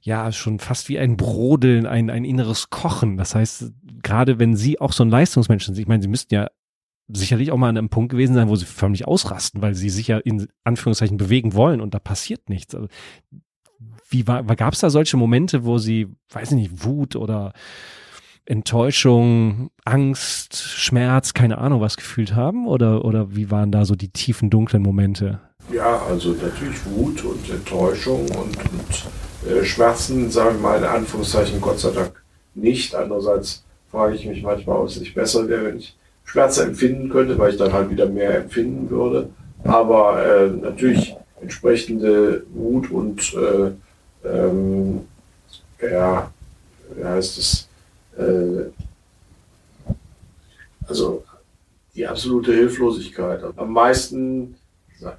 ja, 0.04 0.32
schon 0.32 0.58
fast 0.58 0.88
wie 0.88 0.98
ein 0.98 1.16
Brodeln, 1.16 1.86
ein, 1.86 2.10
ein 2.10 2.24
inneres 2.24 2.70
Kochen. 2.70 3.16
Das 3.16 3.36
heißt, 3.36 3.72
gerade 4.02 4.40
wenn 4.40 4.56
Sie 4.56 4.80
auch 4.80 4.92
so 4.92 5.04
ein 5.04 5.10
Leistungsmensch 5.10 5.64
sind, 5.64 5.78
ich 5.78 5.86
meine, 5.86 6.02
Sie 6.02 6.08
müssten 6.08 6.34
ja 6.34 6.48
sicherlich 7.08 7.52
auch 7.52 7.56
mal 7.56 7.68
an 7.68 7.78
einem 7.78 7.88
Punkt 7.88 8.10
gewesen 8.10 8.34
sein, 8.34 8.48
wo 8.48 8.56
sie 8.56 8.64
förmlich 8.64 9.06
ausrasten, 9.06 9.60
weil 9.62 9.74
sie 9.74 9.90
sich 9.90 10.08
ja 10.08 10.18
in 10.18 10.48
Anführungszeichen 10.64 11.16
bewegen 11.16 11.54
wollen 11.54 11.80
und 11.80 11.94
da 11.94 11.98
passiert 11.98 12.48
nichts. 12.48 12.74
Also 12.74 12.88
wie 14.12 14.26
war, 14.26 14.42
gab 14.56 14.74
es 14.74 14.80
da 14.80 14.90
solche 14.90 15.16
Momente, 15.16 15.64
wo 15.64 15.78
sie, 15.78 16.08
weiß 16.30 16.50
ich 16.50 16.56
nicht, 16.56 16.84
Wut 16.84 17.16
oder 17.16 17.52
Enttäuschung, 18.44 19.70
Angst, 19.84 20.56
Schmerz, 20.56 21.32
keine 21.32 21.58
Ahnung 21.58 21.80
was 21.80 21.96
gefühlt 21.96 22.34
haben? 22.34 22.66
Oder, 22.66 23.04
oder 23.04 23.34
wie 23.34 23.50
waren 23.50 23.70
da 23.70 23.84
so 23.84 23.94
die 23.94 24.08
tiefen, 24.08 24.50
dunklen 24.50 24.82
Momente? 24.82 25.40
Ja, 25.72 26.02
also 26.08 26.30
natürlich 26.30 26.84
Wut 26.86 27.24
und 27.24 27.48
Enttäuschung 27.48 28.22
und, 28.22 28.56
und 28.56 29.50
äh, 29.50 29.64
Schmerzen, 29.64 30.30
sagen 30.30 30.56
wir 30.56 30.70
mal 30.70 30.78
in 30.78 30.84
Anführungszeichen, 30.84 31.60
Gott 31.60 31.78
sei 31.78 31.92
Dank 31.92 32.22
nicht. 32.54 32.94
Andererseits 32.94 33.64
frage 33.90 34.16
ich 34.16 34.26
mich 34.26 34.42
manchmal, 34.42 34.78
ob 34.78 34.88
es 34.88 34.98
nicht 34.98 35.14
besser 35.14 35.48
wäre, 35.48 35.64
wenn 35.66 35.78
ich 35.78 35.96
Schmerzen 36.24 36.68
empfinden 36.68 37.08
könnte, 37.10 37.38
weil 37.38 37.50
ich 37.50 37.58
dann 37.58 37.72
halt 37.72 37.90
wieder 37.90 38.06
mehr 38.06 38.38
empfinden 38.38 38.90
würde. 38.90 39.30
Aber 39.64 40.24
äh, 40.24 40.48
natürlich 40.48 41.14
entsprechende 41.40 42.44
Wut 42.52 42.90
und 42.90 43.34
äh, 43.34 43.70
ähm, 44.24 45.00
ja, 45.80 46.30
wie 46.94 47.04
heißt 47.04 47.38
es, 47.38 47.68
äh, 48.16 48.70
also 50.86 51.24
die 51.94 52.06
absolute 52.06 52.52
Hilflosigkeit. 52.52 53.42
Am 53.56 53.72
meisten 53.72 54.54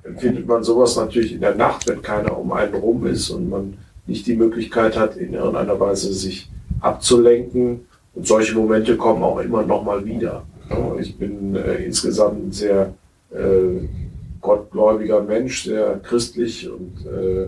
empfindet 0.04 0.48
man 0.48 0.64
sowas 0.64 0.96
natürlich 0.96 1.34
in 1.34 1.42
der 1.42 1.56
Nacht, 1.56 1.88
wenn 1.88 2.02
keiner 2.02 2.38
um 2.38 2.52
einen 2.52 2.74
rum 2.74 3.06
ist 3.06 3.30
und 3.30 3.50
man 3.50 3.78
nicht 4.06 4.28
die 4.28 4.36
Möglichkeit 4.36 4.98
hat, 4.98 5.18
in 5.18 5.34
irgendeiner 5.34 5.80
Weise 5.80 6.14
sich 6.14 6.50
abzulenken. 6.80 7.86
Und 8.14 8.28
solche 8.28 8.56
Momente 8.56 8.96
kommen 8.98 9.24
auch 9.24 9.40
immer 9.40 9.64
noch 9.64 9.84
mal 9.84 10.06
wieder. 10.06 10.44
Ich 11.00 11.18
bin 11.18 11.56
äh, 11.56 11.86
insgesamt 11.86 12.48
ein 12.48 12.52
sehr 12.52 12.94
äh, 13.32 13.88
gottgläubiger 14.42 15.22
Mensch, 15.22 15.66
sehr 15.66 16.00
christlich 16.00 16.70
und 16.70 17.06
äh, 17.06 17.48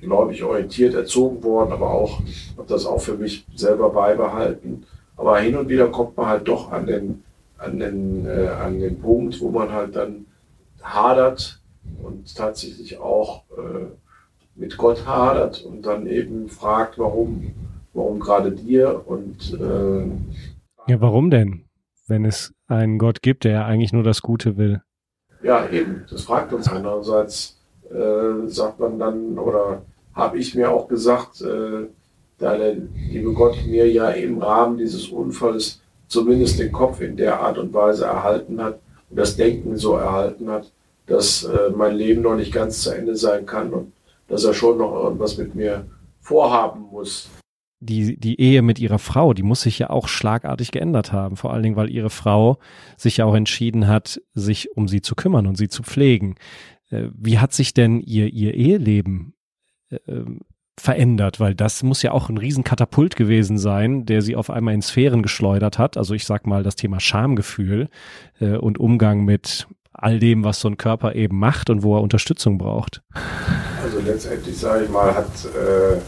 gläubig 0.00 0.42
orientiert 0.42 0.94
erzogen 0.94 1.42
worden, 1.42 1.72
aber 1.72 1.90
auch 1.90 2.20
habe 2.56 2.68
das 2.68 2.86
auch 2.86 3.00
für 3.00 3.14
mich 3.14 3.46
selber 3.54 3.90
beibehalten. 3.90 4.84
Aber 5.16 5.38
hin 5.38 5.56
und 5.56 5.68
wieder 5.68 5.88
kommt 5.88 6.16
man 6.16 6.26
halt 6.26 6.46
doch 6.48 6.70
an 6.70 6.86
den, 6.86 7.22
an 7.58 7.78
den, 7.78 8.26
äh, 8.26 8.48
an 8.48 8.78
den 8.78 9.00
Punkt, 9.00 9.40
wo 9.40 9.50
man 9.50 9.72
halt 9.72 9.96
dann 9.96 10.26
hadert 10.82 11.60
und 12.02 12.34
tatsächlich 12.36 12.98
auch 12.98 13.44
äh, 13.56 13.86
mit 14.54 14.76
Gott 14.76 15.06
hadert 15.06 15.62
und 15.62 15.82
dann 15.82 16.06
eben 16.06 16.48
fragt, 16.48 16.98
warum, 16.98 17.52
warum 17.94 18.20
gerade 18.20 18.52
dir 18.52 19.02
und 19.06 19.54
äh, 19.60 20.06
ja, 20.90 21.02
warum 21.02 21.30
denn? 21.30 21.64
Wenn 22.06 22.24
es 22.24 22.54
einen 22.66 22.98
Gott 22.98 23.20
gibt, 23.20 23.44
der 23.44 23.52
ja 23.52 23.66
eigentlich 23.66 23.92
nur 23.92 24.02
das 24.02 24.22
Gute 24.22 24.56
will. 24.56 24.80
Ja, 25.42 25.68
eben. 25.68 26.04
Das 26.10 26.22
fragt 26.22 26.52
uns 26.54 26.66
einerseits 26.68 27.57
äh, 27.90 28.48
sagt 28.48 28.80
man 28.80 28.98
dann, 28.98 29.38
oder 29.38 29.82
habe 30.14 30.38
ich 30.38 30.54
mir 30.54 30.70
auch 30.70 30.88
gesagt, 30.88 31.40
äh, 31.42 31.86
da 32.38 32.56
der 32.56 32.76
liebe 33.10 33.32
Gott 33.32 33.56
mir 33.66 33.90
ja 33.90 34.10
im 34.10 34.38
Rahmen 34.38 34.78
dieses 34.78 35.08
Unfalls 35.08 35.80
zumindest 36.06 36.58
den 36.58 36.72
Kopf 36.72 37.00
in 37.00 37.16
der 37.16 37.40
Art 37.40 37.58
und 37.58 37.72
Weise 37.74 38.06
erhalten 38.06 38.62
hat 38.62 38.80
und 39.10 39.18
das 39.18 39.36
Denken 39.36 39.76
so 39.76 39.94
erhalten 39.94 40.50
hat, 40.50 40.72
dass 41.06 41.44
äh, 41.44 41.70
mein 41.74 41.96
Leben 41.96 42.22
noch 42.22 42.36
nicht 42.36 42.52
ganz 42.52 42.82
zu 42.82 42.90
Ende 42.90 43.16
sein 43.16 43.46
kann 43.46 43.72
und 43.72 43.92
dass 44.28 44.44
er 44.44 44.54
schon 44.54 44.78
noch 44.78 44.92
irgendwas 45.04 45.38
mit 45.38 45.54
mir 45.54 45.86
vorhaben 46.20 46.82
muss. 46.90 47.28
Die, 47.80 48.18
die 48.18 48.40
Ehe 48.40 48.62
mit 48.62 48.80
ihrer 48.80 48.98
Frau, 48.98 49.34
die 49.34 49.44
muss 49.44 49.62
sich 49.62 49.78
ja 49.78 49.90
auch 49.90 50.08
schlagartig 50.08 50.72
geändert 50.72 51.12
haben. 51.12 51.36
Vor 51.36 51.52
allen 51.52 51.62
Dingen, 51.62 51.76
weil 51.76 51.90
ihre 51.90 52.10
Frau 52.10 52.58
sich 52.96 53.18
ja 53.18 53.24
auch 53.24 53.36
entschieden 53.36 53.86
hat, 53.86 54.20
sich 54.34 54.76
um 54.76 54.88
sie 54.88 55.00
zu 55.00 55.14
kümmern 55.14 55.46
und 55.46 55.56
sie 55.56 55.68
zu 55.68 55.84
pflegen. 55.84 56.34
Äh, 56.90 57.08
wie 57.14 57.38
hat 57.38 57.52
sich 57.52 57.74
denn 57.74 58.00
ihr, 58.00 58.32
ihr 58.32 58.54
Eheleben 58.54 59.34
äh, 59.90 59.98
verändert? 60.78 61.40
Weil 61.40 61.54
das 61.54 61.82
muss 61.82 62.02
ja 62.02 62.12
auch 62.12 62.28
ein 62.28 62.38
Riesenkatapult 62.38 63.16
gewesen 63.16 63.58
sein, 63.58 64.06
der 64.06 64.22
sie 64.22 64.36
auf 64.36 64.50
einmal 64.50 64.74
in 64.74 64.82
Sphären 64.82 65.22
geschleudert 65.22 65.78
hat. 65.78 65.96
Also 65.96 66.14
ich 66.14 66.24
sag 66.24 66.46
mal 66.46 66.62
das 66.62 66.76
Thema 66.76 67.00
Schamgefühl 67.00 67.88
äh, 68.40 68.56
und 68.56 68.78
Umgang 68.78 69.24
mit 69.24 69.66
all 69.92 70.18
dem, 70.18 70.44
was 70.44 70.60
so 70.60 70.68
ein 70.68 70.76
Körper 70.76 71.14
eben 71.14 71.38
macht 71.38 71.70
und 71.70 71.82
wo 71.82 71.96
er 71.96 72.02
Unterstützung 72.02 72.56
braucht. 72.56 73.02
Also 73.82 73.98
letztendlich 74.00 74.56
sage 74.56 74.84
ich 74.84 74.90
mal, 74.90 75.14
hat 75.14 75.44
äh, 75.44 75.98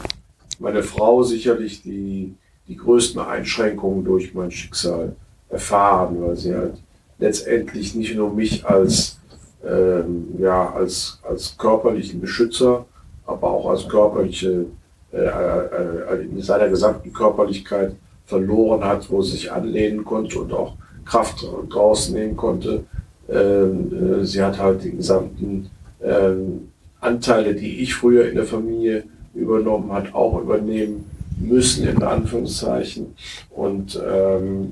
meine 0.59 0.83
Frau 0.83 1.23
sicherlich 1.23 1.81
die, 1.83 2.35
die 2.67 2.75
größten 2.77 3.19
Einschränkungen 3.21 4.05
durch 4.05 4.33
mein 4.33 4.51
Schicksal 4.51 5.15
erfahren, 5.49 6.21
weil 6.21 6.37
sie 6.37 6.55
halt 6.55 6.81
letztendlich 7.19 7.93
nicht 7.95 8.15
nur 8.15 8.33
mich 8.33 8.65
als 8.65 9.19
ähm, 9.67 10.27
ja, 10.39 10.71
als, 10.73 11.19
als 11.23 11.57
körperlichen 11.57 12.19
Beschützer, 12.21 12.85
aber 13.25 13.51
auch 13.51 13.69
als 13.69 13.87
körperliche, 13.87 14.65
äh, 15.11 15.17
äh, 15.17 16.23
in 16.23 16.41
seiner 16.41 16.67
gesamten 16.69 17.13
Körperlichkeit 17.13 17.95
verloren 18.25 18.83
hat, 18.83 19.09
wo 19.11 19.21
sie 19.21 19.31
sich 19.31 19.51
anlehnen 19.51 20.03
konnte 20.05 20.39
und 20.39 20.53
auch 20.53 20.75
Kraft 21.05 21.45
draußen 21.69 22.13
nehmen 22.13 22.37
konnte. 22.37 22.83
Ähm, 23.29 24.21
äh, 24.21 24.25
sie 24.25 24.41
hat 24.41 24.57
halt 24.57 24.83
die 24.83 24.91
gesamten 24.91 25.69
ähm, 26.01 26.69
Anteile, 26.99 27.55
die 27.55 27.81
ich 27.81 27.93
früher 27.93 28.29
in 28.29 28.35
der 28.35 28.45
Familie 28.45 29.03
übernommen 29.33 29.91
hat, 29.91 30.13
auch 30.13 30.41
übernehmen 30.41 31.05
müssen, 31.39 31.87
in 31.87 32.01
Anführungszeichen. 32.03 33.15
Und 33.49 33.99
ähm, 34.05 34.71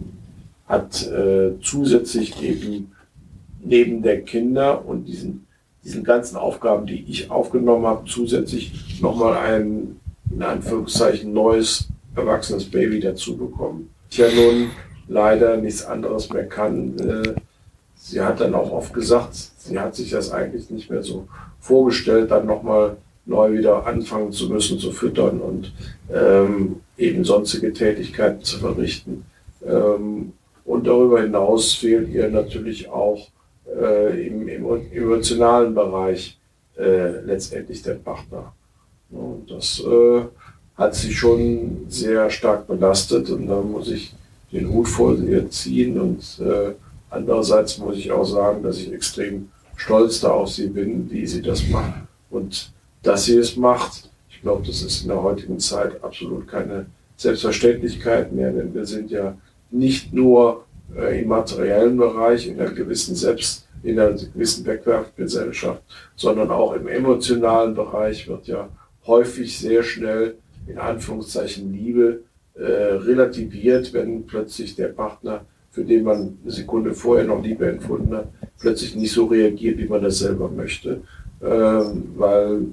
hat 0.68 1.08
äh, 1.08 1.54
zusätzlich 1.62 2.42
eben 2.44 2.92
neben 3.64 4.02
der 4.02 4.22
Kinder 4.22 4.86
und 4.86 5.06
diesen, 5.06 5.48
diesen 5.84 6.04
ganzen 6.04 6.38
Aufgaben, 6.38 6.86
die 6.86 7.06
ich 7.08 7.30
aufgenommen 7.32 7.86
habe, 7.86 8.08
zusätzlich 8.08 9.00
nochmal 9.02 9.38
ein, 9.38 10.00
in 10.32 10.44
Anführungszeichen, 10.44 11.34
neues, 11.34 11.88
erwachsenes 12.16 12.66
Baby 12.66 13.00
dazu 13.00 13.38
bekommen. 13.38 13.90
Ich 14.10 14.18
ja 14.18 14.28
nun 14.32 14.72
leider 15.08 15.58
nichts 15.58 15.86
anderes 15.86 16.30
mehr 16.30 16.48
kann. 16.48 16.98
Äh, 17.00 17.34
sie 17.96 18.22
hat 18.22 18.40
dann 18.40 18.56
auch 18.56 18.72
oft 18.72 18.94
gesagt, 18.94 19.36
sie 19.58 19.80
hat 19.80 19.96
sich 19.96 20.12
das 20.12 20.32
eigentlich 20.32 20.70
nicht 20.70 20.90
mehr 20.90 21.04
so 21.04 21.28
vorgestellt, 21.60 22.32
dann 22.32 22.46
nochmal 22.46 22.98
neu 23.26 23.58
wieder 23.58 23.86
anfangen 23.86 24.32
zu 24.32 24.50
müssen 24.50 24.80
zu 24.80 24.92
füttern 24.92 25.40
und 25.40 25.72
ähm, 26.12 26.78
eben 26.98 27.24
sonstige 27.24 27.74
Tätigkeiten 27.74 28.44
zu 28.44 28.58
verrichten. 28.58 29.26
Ähm, 29.66 30.34
und 30.66 30.88
darüber 30.88 31.22
hinaus 31.22 31.74
fehlt 31.74 32.10
ihr 32.10 32.30
natürlich 32.30 32.90
auch 32.90 33.28
äh, 33.78 34.28
im, 34.28 34.48
im, 34.48 34.92
emotionalen 34.92 35.74
Bereich 35.74 36.38
äh, 36.78 37.22
letztendlich 37.22 37.82
der 37.82 37.96
Partner. 37.96 38.54
Und 39.12 39.50
das 39.50 39.82
äh, 39.82 40.22
hat 40.76 40.96
sie 40.96 41.12
schon 41.12 41.86
sehr 41.90 42.30
stark 42.30 42.68
belastet 42.68 43.30
und 43.30 43.48
da 43.48 43.62
muss 43.62 43.90
ich 43.90 44.14
den 44.52 44.70
Hut 44.70 44.88
vor 44.88 45.16
ihr 45.18 45.50
ziehen 45.50 46.00
und 46.00 46.40
äh, 46.40 46.74
andererseits 47.10 47.78
muss 47.78 47.98
ich 47.98 48.12
auch 48.12 48.26
sagen, 48.26 48.64
dass 48.64 48.78
ich 48.78 48.92
extrem 48.92 49.50
stolz 49.76 50.22
da 50.22 50.30
auf 50.32 50.50
sie 50.50 50.68
bin, 50.68 51.10
wie 51.12 51.26
sie 51.26 51.42
das 51.42 51.68
macht 51.68 51.94
und 52.30 52.72
dass 53.04 53.26
sie 53.26 53.38
es 53.38 53.56
macht. 53.56 54.10
Ich 54.30 54.42
glaube, 54.42 54.66
das 54.66 54.82
ist 54.82 55.02
in 55.02 55.10
der 55.10 55.22
heutigen 55.22 55.60
Zeit 55.60 56.04
absolut 56.04 56.48
keine 56.48 56.86
Selbstverständlichkeit 57.18 58.32
mehr, 58.32 58.52
denn 58.52 58.74
wir 58.74 58.86
sind 58.86 59.12
ja 59.12 59.38
nicht 59.72 60.14
nur 60.14 60.66
äh, 60.96 61.22
im 61.22 61.28
materiellen 61.28 61.98
Bereich 61.98 62.48
in 62.48 62.60
einer 62.60 62.72
gewissen 62.72 63.16
Selbst 63.16 63.66
in 63.84 64.00
einer 64.00 64.14
gewissen 64.14 64.66
Wegwerfgesellschaft, 64.66 65.82
sondern 66.16 66.52
auch 66.52 66.74
im 66.74 66.88
emotionalen 66.88 67.74
Bereich 67.76 68.28
wird 68.28 68.48
ja 68.48 68.70
häufig 69.06 69.58
sehr 69.58 69.84
schnell 69.84 70.36
in 70.68 70.78
Anführungszeichen 70.78 71.72
Liebe 71.72 72.22
äh, 72.56 72.64
relativiert, 72.64 73.94
wenn 73.94 74.26
plötzlich 74.26 74.76
der 74.76 74.90
Partner, 74.90 75.46
für 75.72 75.84
den 75.84 76.04
man 76.04 76.38
eine 76.44 76.52
Sekunde 76.52 76.94
vorher 76.94 77.26
noch 77.26 77.42
Liebe 77.42 77.68
empfunden 77.68 78.14
hat, 78.16 78.28
plötzlich 78.60 78.96
nicht 78.96 79.14
so 79.14 79.26
reagiert, 79.26 79.78
wie 79.78 79.88
man 79.88 80.04
das 80.04 80.20
selber 80.20 80.50
möchte, 80.50 81.02
äh, 81.42 81.46
weil 81.46 82.66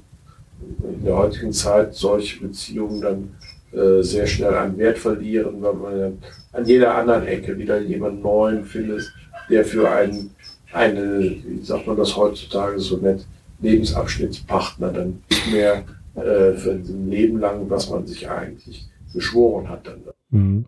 in 0.82 1.04
der 1.04 1.16
heutigen 1.16 1.52
Zeit 1.52 1.94
solche 1.94 2.40
Beziehungen 2.40 3.00
dann 3.00 3.30
äh, 3.72 4.02
sehr 4.02 4.26
schnell 4.26 4.54
an 4.54 4.78
Wert 4.78 4.98
verlieren, 4.98 5.62
weil 5.62 5.74
man 5.74 6.18
an 6.52 6.64
jeder 6.64 6.94
anderen 6.94 7.26
Ecke 7.26 7.58
wieder 7.58 7.80
jemanden 7.80 8.22
neuen 8.22 8.64
findet, 8.64 9.12
der 9.50 9.64
für 9.64 9.90
einen, 9.90 10.30
eine, 10.72 11.36
wie 11.44 11.62
sagt 11.62 11.86
man 11.86 11.96
das 11.96 12.16
heutzutage 12.16 12.78
so 12.78 12.96
nett, 12.98 13.26
Lebensabschnittspartner 13.60 14.92
dann 14.92 15.22
nicht 15.30 15.52
mehr 15.52 15.84
äh, 16.14 16.52
für 16.54 16.72
ein 16.72 17.10
Leben 17.10 17.40
lang, 17.40 17.68
was 17.70 17.90
man 17.90 18.06
sich 18.06 18.28
eigentlich 18.28 18.86
geschworen 19.12 19.68
hat. 19.68 19.86
Dann. 19.86 20.02
Mhm. 20.30 20.66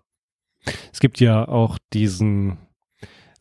Es 0.93 1.01
gibt 1.01 1.21
ja 1.21 1.47
auch 1.47 1.79
diesen 1.93 2.59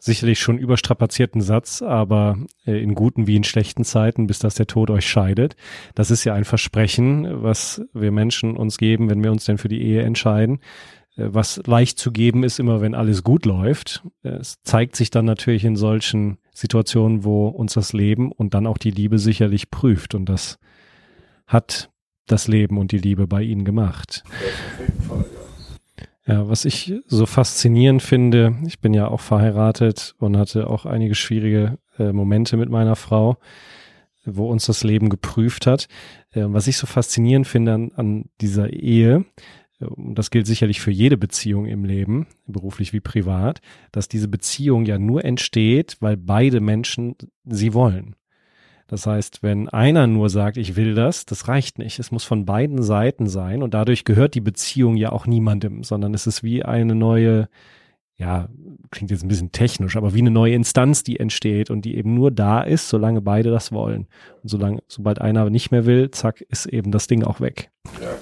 sicherlich 0.07 0.39
schon 0.39 0.57
überstrapazierten 0.57 1.41
Satz, 1.41 1.83
aber 1.83 2.37
äh, 2.65 2.81
in 2.81 2.95
guten 2.95 3.27
wie 3.27 3.35
in 3.35 3.43
schlechten 3.43 3.83
Zeiten, 3.83 4.25
bis 4.25 4.39
dass 4.39 4.55
der 4.55 4.67
Tod 4.67 4.89
euch 4.89 5.07
scheidet. 5.07 5.55
Das 5.93 6.09
ist 6.09 6.23
ja 6.23 6.33
ein 6.33 6.45
Versprechen, 6.45 7.43
was 7.43 7.81
wir 7.93 8.11
Menschen 8.11 8.57
uns 8.57 8.77
geben, 8.77 9.09
wenn 9.09 9.23
wir 9.23 9.31
uns 9.31 9.45
denn 9.45 9.59
für 9.59 9.67
die 9.67 9.81
Ehe 9.81 10.01
entscheiden. 10.01 10.59
Äh, 11.15 11.27
was 11.29 11.61
leicht 11.67 11.99
zu 11.99 12.11
geben 12.11 12.43
ist 12.43 12.59
immer, 12.59 12.81
wenn 12.81 12.95
alles 12.95 13.23
gut 13.23 13.45
läuft. 13.45 14.03
Es 14.23 14.61
zeigt 14.63 14.95
sich 14.95 15.11
dann 15.11 15.25
natürlich 15.25 15.63
in 15.63 15.75
solchen 15.75 16.37
Situationen, 16.53 17.23
wo 17.23 17.47
uns 17.47 17.73
das 17.73 17.93
Leben 17.93 18.31
und 18.31 18.53
dann 18.53 18.65
auch 18.65 18.79
die 18.79 18.91
Liebe 18.91 19.19
sicherlich 19.19 19.69
prüft. 19.69 20.15
Und 20.15 20.25
das 20.25 20.57
hat 21.45 21.91
das 22.25 22.47
Leben 22.47 22.77
und 22.77 22.91
die 22.91 22.97
Liebe 22.97 23.27
bei 23.27 23.41
ihnen 23.41 23.63
gemacht. 23.63 24.23
Ja, 25.09 25.25
was 26.35 26.65
ich 26.65 26.93
so 27.07 27.25
faszinierend 27.25 28.01
finde, 28.01 28.55
ich 28.65 28.79
bin 28.79 28.93
ja 28.93 29.07
auch 29.07 29.21
verheiratet 29.21 30.15
und 30.19 30.37
hatte 30.37 30.69
auch 30.69 30.85
einige 30.85 31.15
schwierige 31.15 31.77
äh, 31.97 32.11
Momente 32.11 32.57
mit 32.57 32.69
meiner 32.69 32.95
Frau, 32.95 33.37
wo 34.25 34.49
uns 34.49 34.65
das 34.65 34.83
Leben 34.83 35.09
geprüft 35.09 35.65
hat. 35.65 35.87
Äh, 36.31 36.43
was 36.47 36.67
ich 36.67 36.77
so 36.77 36.85
faszinierend 36.85 37.47
finde 37.47 37.73
an, 37.73 37.91
an 37.95 38.25
dieser 38.41 38.71
Ehe, 38.73 39.25
und 39.79 40.15
das 40.15 40.31
gilt 40.31 40.47
sicherlich 40.47 40.81
für 40.81 40.91
jede 40.91 41.17
Beziehung 41.17 41.67
im 41.67 41.85
Leben, 41.85 42.27
beruflich 42.47 42.93
wie 42.93 42.99
privat, 42.99 43.61
dass 43.91 44.07
diese 44.07 44.27
Beziehung 44.27 44.85
ja 44.85 44.97
nur 44.97 45.23
entsteht, 45.23 45.97
weil 45.99 46.17
beide 46.17 46.61
Menschen 46.61 47.15
sie 47.45 47.73
wollen. 47.73 48.15
Das 48.87 49.05
heißt, 49.05 49.43
wenn 49.43 49.67
einer 49.69 50.07
nur 50.07 50.29
sagt, 50.29 50.57
ich 50.57 50.75
will 50.75 50.95
das, 50.95 51.25
das 51.25 51.47
reicht 51.47 51.77
nicht. 51.77 51.99
Es 51.99 52.11
muss 52.11 52.23
von 52.23 52.45
beiden 52.45 52.81
Seiten 52.81 53.27
sein 53.27 53.61
und 53.61 53.73
dadurch 53.73 54.05
gehört 54.05 54.33
die 54.33 54.41
Beziehung 54.41 54.95
ja 54.95 55.11
auch 55.11 55.27
niemandem, 55.27 55.83
sondern 55.83 56.13
es 56.13 56.25
ist 56.25 56.41
wie 56.41 56.63
eine 56.63 56.95
neue, 56.95 57.49
ja, 58.15 58.47
klingt 58.89 59.11
jetzt 59.11 59.23
ein 59.23 59.27
bisschen 59.27 59.51
technisch, 59.51 59.97
aber 59.97 60.13
wie 60.13 60.21
eine 60.21 60.31
neue 60.31 60.53
Instanz, 60.53 61.03
die 61.03 61.19
entsteht 61.19 61.69
und 61.69 61.83
die 61.83 61.97
eben 61.97 62.13
nur 62.13 62.31
da 62.31 62.61
ist, 62.61 62.87
solange 62.87 63.21
beide 63.21 63.51
das 63.51 63.73
wollen. 63.73 64.07
Und 64.41 64.49
solange, 64.49 64.81
sobald 64.87 65.19
einer 65.19 65.49
nicht 65.49 65.71
mehr 65.71 65.85
will, 65.85 66.09
zack, 66.11 66.41
ist 66.41 66.65
eben 66.65 66.91
das 66.91 67.07
Ding 67.07 67.23
auch 67.23 67.41
weg. 67.41 67.69
Ja. 68.01 68.15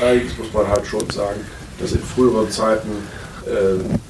Allerdings 0.00 0.36
muss 0.38 0.52
man 0.52 0.66
halt 0.66 0.86
schon 0.86 1.08
sagen, 1.10 1.40
dass 1.78 1.92
in 1.92 1.98
früheren 1.98 2.48
Zeiten 2.50 2.88
äh, 3.46 4.09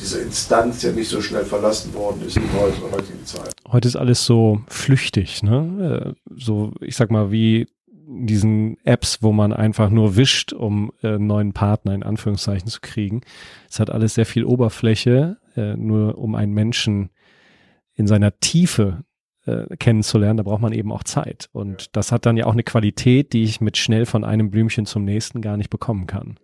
diese 0.00 0.20
Instanz 0.20 0.82
ja 0.82 0.92
nicht 0.92 1.08
so 1.08 1.20
schnell 1.20 1.44
verlassen 1.44 1.92
worden 1.94 2.22
ist 2.26 2.36
in 2.36 2.52
heute, 2.52 2.80
heutigen 2.92 3.24
Zeit. 3.24 3.52
Heute 3.70 3.88
ist 3.88 3.96
alles 3.96 4.24
so 4.24 4.60
flüchtig, 4.68 5.42
ne? 5.42 6.14
Äh, 6.14 6.34
so, 6.34 6.72
ich 6.80 6.96
sag 6.96 7.10
mal, 7.10 7.30
wie 7.30 7.66
diesen 8.10 8.76
Apps, 8.84 9.22
wo 9.22 9.32
man 9.32 9.52
einfach 9.52 9.88
nur 9.88 10.16
wischt, 10.16 10.52
um 10.52 10.92
äh, 11.02 11.08
einen 11.08 11.26
neuen 11.26 11.52
Partner 11.52 11.94
in 11.94 12.02
Anführungszeichen 12.02 12.68
zu 12.68 12.80
kriegen. 12.80 13.20
Es 13.68 13.78
hat 13.78 13.90
alles 13.90 14.14
sehr 14.14 14.26
viel 14.26 14.44
Oberfläche, 14.44 15.38
äh, 15.56 15.76
nur 15.76 16.18
um 16.18 16.34
einen 16.34 16.52
Menschen 16.52 17.10
in 17.94 18.06
seiner 18.06 18.38
Tiefe 18.40 19.04
äh, 19.46 19.76
kennenzulernen, 19.76 20.38
da 20.38 20.42
braucht 20.42 20.62
man 20.62 20.72
eben 20.72 20.92
auch 20.92 21.04
Zeit. 21.04 21.48
Und 21.52 21.96
das 21.96 22.12
hat 22.12 22.26
dann 22.26 22.36
ja 22.36 22.46
auch 22.46 22.52
eine 22.52 22.62
Qualität, 22.62 23.32
die 23.32 23.44
ich 23.44 23.60
mit 23.60 23.76
schnell 23.76 24.06
von 24.06 24.24
einem 24.24 24.50
Blümchen 24.50 24.86
zum 24.86 25.04
nächsten 25.04 25.40
gar 25.40 25.56
nicht 25.56 25.70
bekommen 25.70 26.06
kann. 26.06 26.36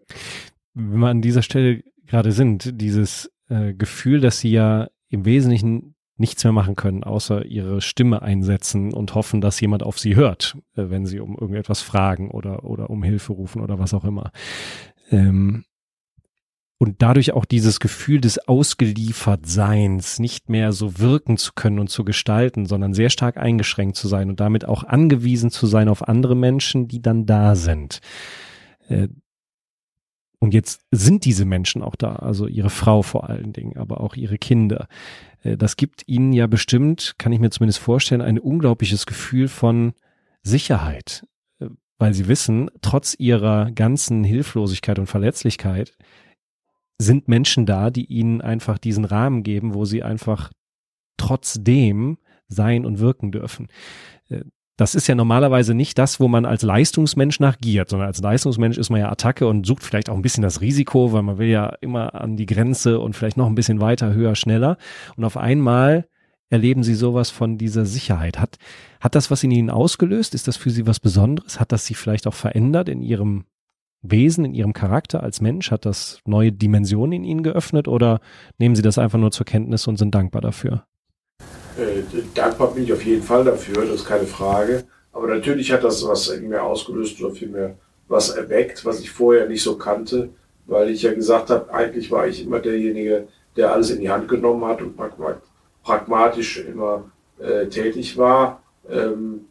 Wenn 0.75 1.01
wir 1.01 1.09
an 1.09 1.23
dieser 1.23 1.43
Stelle 1.43 1.83
gerade 2.07 2.33
sind, 2.33 2.81
dieses 2.81 3.31
äh, 3.49 3.75
Gefühl, 3.75 4.21
dass 4.21 4.41
sie 4.41 4.51
ja 4.51 4.89
im 5.09 5.25
Wesentlichen 5.25 5.95
nichts 6.19 6.43
mehr 6.45 6.53
machen 6.53 6.77
können, 6.77 7.05
außer 7.05 7.45
ihre 7.45 7.81
Stimme 7.81 8.23
einsetzen 8.23 8.93
und 8.93 9.15
hoffen, 9.15 9.41
dass 9.41 9.61
jemand 9.61 9.83
auf 9.83 9.99
sie 9.99 10.17
hört, 10.17 10.57
äh, 10.75 10.89
wenn 10.89 11.07
sie 11.07 11.21
um 11.21 11.37
irgendetwas 11.37 11.83
fragen 11.83 12.31
oder, 12.31 12.65
oder 12.65 12.91
um 12.91 13.03
Hilfe 13.03 13.33
rufen 13.33 13.61
oder 13.61 13.79
was 13.79 13.93
auch 13.93 14.05
immer. 14.05 14.33
Ähm, 15.11 15.65
und 16.79 17.01
dadurch 17.01 17.33
auch 17.33 17.47
dieses 17.47 17.81
Gefühl 17.81 18.21
des 18.21 18.49
Ausgeliefertseins 18.49 20.19
nicht 20.19 20.51
mehr 20.51 20.73
so 20.73 20.99
wirken 20.99 21.39
zu 21.39 21.53
können 21.55 21.79
und 21.79 21.89
zu 21.89 22.05
gestalten, 22.05 22.67
sondern 22.67 22.93
sehr 22.93 23.09
stark 23.09 23.39
eingeschränkt 23.39 23.97
zu 23.97 24.09
sein 24.09 24.29
und 24.29 24.41
damit 24.41 24.67
auch 24.67 24.85
angewiesen 24.85 25.51
zu 25.51 25.67
sein 25.67 25.89
auf 25.89 26.07
andere 26.07 26.35
Menschen, 26.35 26.87
die 26.87 27.01
dann 27.01 27.25
da 27.25 27.57
sind. 27.57 28.01
Äh, 28.89 29.09
und 30.39 30.53
jetzt 30.53 30.87
sind 30.91 31.25
diese 31.25 31.45
Menschen 31.45 31.83
auch 31.83 31.97
da, 31.97 32.17
also 32.17 32.47
ihre 32.47 32.71
Frau 32.71 33.03
vor 33.03 33.29
allen 33.29 33.53
Dingen, 33.53 33.77
aber 33.77 34.01
auch 34.01 34.17
ihre 34.17 34.39
Kinder. 34.39 34.89
Äh, 35.43 35.57
das 35.57 35.77
gibt 35.77 36.03
ihnen 36.07 36.33
ja 36.33 36.47
bestimmt, 36.47 37.15
kann 37.19 37.33
ich 37.33 37.41
mir 37.41 37.51
zumindest 37.51 37.79
vorstellen, 37.79 38.21
ein 38.21 38.39
unglaubliches 38.39 39.07
Gefühl 39.07 39.49
von 39.49 39.95
Sicherheit, 40.43 41.27
äh, 41.59 41.69
weil 41.99 42.13
sie 42.13 42.29
wissen, 42.29 42.71
trotz 42.83 43.17
ihrer 43.19 43.71
ganzen 43.71 44.25
Hilflosigkeit 44.25 44.99
und 44.99 45.07
Verletzlichkeit 45.07 45.97
sind 46.99 47.29
Menschen 47.29 47.67
da, 47.67 47.91
die 47.91 48.07
ihnen 48.07 48.41
einfach 48.41 48.79
diesen 48.79 49.05
Rahmen 49.05 49.43
geben, 49.43 49.75
wo 49.75 49.85
sie 49.85 50.03
einfach 50.03 50.51
trotzdem 51.17 52.19
sein 52.49 52.87
und 52.87 53.01
wirken 53.01 53.33
dürfen. 53.33 53.69
Das 54.77 54.95
ist 54.95 55.07
ja 55.07 55.15
normalerweise 55.15 55.73
nicht 55.73 55.97
das, 55.97 56.21
wo 56.21 56.29
man 56.29 56.45
als 56.45 56.63
Leistungsmensch 56.63 57.41
nachgiert, 57.41 57.89
sondern 57.89 58.09
als 58.09 58.21
Leistungsmensch 58.21 58.77
ist 58.77 58.91
man 58.91 59.01
ja 59.01 59.11
Attacke 59.11 59.47
und 59.47 59.67
sucht 59.67 59.83
vielleicht 59.83 60.11
auch 60.11 60.15
ein 60.15 60.23
bisschen 60.23 60.43
das 60.43 60.61
Risiko, 60.61 61.13
weil 61.13 61.23
man 61.23 61.39
will 61.39 61.49
ja 61.49 61.73
immer 61.81 62.15
an 62.15 62.37
die 62.37 62.45
Grenze 62.45 63.01
und 63.01 63.17
vielleicht 63.17 63.39
noch 63.39 63.47
ein 63.47 63.55
bisschen 63.55 63.81
weiter, 63.81 64.13
höher, 64.13 64.35
schneller. 64.35 64.77
Und 65.17 65.25
auf 65.25 65.39
einmal 65.39 66.07
erleben 66.51 66.83
sie 66.83 66.95
sowas 66.95 67.31
von 67.31 67.57
dieser 67.57 67.87
Sicherheit. 67.87 68.39
Hat, 68.39 68.59
hat 69.01 69.15
das 69.15 69.31
was 69.31 69.43
in 69.43 69.51
ihnen 69.51 69.71
ausgelöst? 69.71 70.35
Ist 70.35 70.47
das 70.47 70.59
für 70.59 70.71
sie 70.71 70.87
was 70.87 71.01
Besonderes? 71.01 71.59
Hat 71.59 71.73
das 71.73 71.87
sie 71.87 71.95
vielleicht 71.95 72.27
auch 72.27 72.35
verändert 72.35 72.91
in 72.91 73.01
ihrem 73.01 73.47
Wesen, 74.03 74.45
in 74.45 74.55
ihrem 74.55 74.75
Charakter 74.75 75.23
als 75.23 75.41
Mensch? 75.41 75.71
Hat 75.71 75.87
das 75.87 76.21
neue 76.27 76.53
Dimensionen 76.53 77.13
in 77.13 77.25
ihnen 77.25 77.43
geöffnet 77.43 77.89
oder 77.89 78.21
nehmen 78.59 78.77
sie 78.77 78.83
das 78.83 78.99
einfach 78.99 79.19
nur 79.19 79.31
zur 79.31 79.47
Kenntnis 79.47 79.87
und 79.87 79.97
sind 79.97 80.15
dankbar 80.15 80.43
dafür? 80.43 80.87
Äh, 81.79 82.03
dankbar 82.35 82.73
bin 82.73 82.85
ich 82.85 82.93
auf 82.93 83.05
jeden 83.05 83.23
Fall 83.23 83.45
dafür, 83.45 83.85
das 83.85 83.97
ist 83.97 84.07
keine 84.07 84.27
Frage. 84.27 84.85
Aber 85.13 85.29
natürlich 85.29 85.73
hat 85.73 85.85
das 85.85 86.07
was 86.07 86.29
in 86.29 86.49
mir 86.49 86.63
ausgelöst 86.63 87.23
oder 87.23 87.35
vielmehr 87.35 87.77
was 88.09 88.31
erweckt, 88.31 88.85
was 88.85 89.01
ich 89.01 89.11
vorher 89.11 89.49
nicht 89.49 89.63
so 89.63 89.77
kannte, 89.77 90.31
weil 90.67 90.91
ich 90.91 91.03
ja 91.03 91.13
gesagt 91.13 91.51
habe, 91.51 91.73
eigentlich 91.73 92.11
war 92.11 92.27
ich 92.27 92.45
immer 92.45 92.61
derjenige, 92.61 93.29
der 93.57 93.73
alles 93.73 93.91
in 93.91 94.01
die 94.01 94.11
Hand 94.11 94.29
genommen 94.29 94.65
hat 94.65 94.81
und 94.83 94.97
pragmatisch 95.83 96.59
immer 96.59 97.11
äh, 97.39 97.67
tätig 97.67 98.17
war. 98.17 98.63
Ähm, 98.89 99.47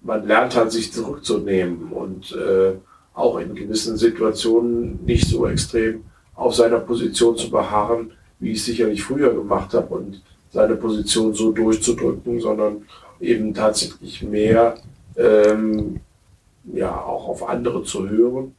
man 0.00 0.26
lernt 0.26 0.56
halt 0.56 0.72
sich 0.72 0.92
zurückzunehmen 0.92 1.92
und 1.92 2.32
äh, 2.32 2.74
auch 3.14 3.38
in 3.38 3.54
gewissen 3.54 3.96
Situationen 3.96 5.04
nicht 5.04 5.28
so 5.28 5.46
extrem 5.46 6.04
auf 6.34 6.54
seiner 6.54 6.78
Position 6.78 7.36
zu 7.36 7.50
beharren, 7.50 8.12
wie 8.38 8.52
ich 8.52 8.58
es 8.58 8.66
sicherlich 8.66 9.02
früher 9.02 9.34
gemacht 9.34 9.74
habe. 9.74 9.92
Und 9.94 10.22
seine 10.50 10.76
Position 10.76 11.34
so 11.34 11.52
durchzudrücken, 11.52 12.40
sondern 12.40 12.82
eben 13.20 13.54
tatsächlich 13.54 14.22
mehr 14.22 14.76
ähm, 15.16 16.00
ja 16.72 17.02
auch 17.02 17.28
auf 17.28 17.48
andere 17.48 17.82
zu 17.82 18.08
hören, 18.08 18.54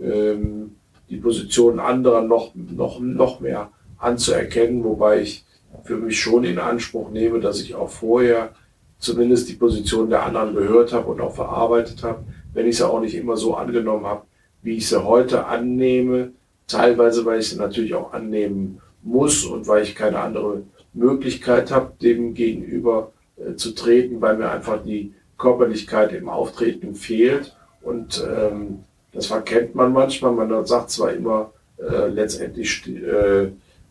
ähm, 0.00 0.76
die 1.10 1.16
Position 1.16 1.78
anderer 1.78 2.22
noch, 2.22 2.54
noch, 2.54 3.00
noch 3.00 3.40
mehr 3.40 3.70
anzuerkennen, 3.98 4.84
wobei 4.84 5.22
ich 5.22 5.44
für 5.82 5.96
mich 5.96 6.18
schon 6.18 6.44
in 6.44 6.58
Anspruch 6.58 7.10
nehme, 7.10 7.40
dass 7.40 7.60
ich 7.60 7.74
auch 7.74 7.90
vorher 7.90 8.50
zumindest 8.98 9.48
die 9.48 9.54
Position 9.54 10.08
der 10.08 10.24
anderen 10.24 10.54
gehört 10.54 10.92
habe 10.92 11.10
und 11.10 11.20
auch 11.20 11.34
verarbeitet 11.34 12.02
habe, 12.02 12.24
wenn 12.54 12.66
ich 12.66 12.76
sie 12.76 12.88
auch 12.88 13.00
nicht 13.00 13.14
immer 13.14 13.36
so 13.36 13.54
angenommen 13.54 14.06
habe, 14.06 14.22
wie 14.62 14.76
ich 14.76 14.88
sie 14.88 15.04
heute 15.04 15.46
annehme, 15.46 16.32
teilweise 16.66 17.24
weil 17.26 17.40
ich 17.40 17.50
sie 17.50 17.56
natürlich 17.56 17.94
auch 17.94 18.12
annehmen 18.12 18.80
muss 19.02 19.44
und 19.44 19.66
weil 19.66 19.82
ich 19.82 19.94
keine 19.94 20.20
andere 20.20 20.62
Möglichkeit 20.94 21.70
habe, 21.70 21.92
dem 22.00 22.34
gegenüber 22.34 23.12
äh, 23.36 23.54
zu 23.56 23.72
treten, 23.72 24.20
weil 24.20 24.36
mir 24.36 24.50
einfach 24.50 24.82
die 24.82 25.12
Körperlichkeit 25.36 26.12
im 26.12 26.28
Auftreten 26.28 26.94
fehlt. 26.94 27.54
Und 27.82 28.24
ähm, 28.26 28.80
das 29.12 29.26
verkennt 29.26 29.74
man 29.74 29.92
manchmal. 29.92 30.32
Man 30.32 30.66
sagt 30.66 30.90
zwar 30.90 31.12
immer, 31.12 31.52
äh, 31.78 32.08
letztendlich 32.08 32.86
äh, 32.86 33.48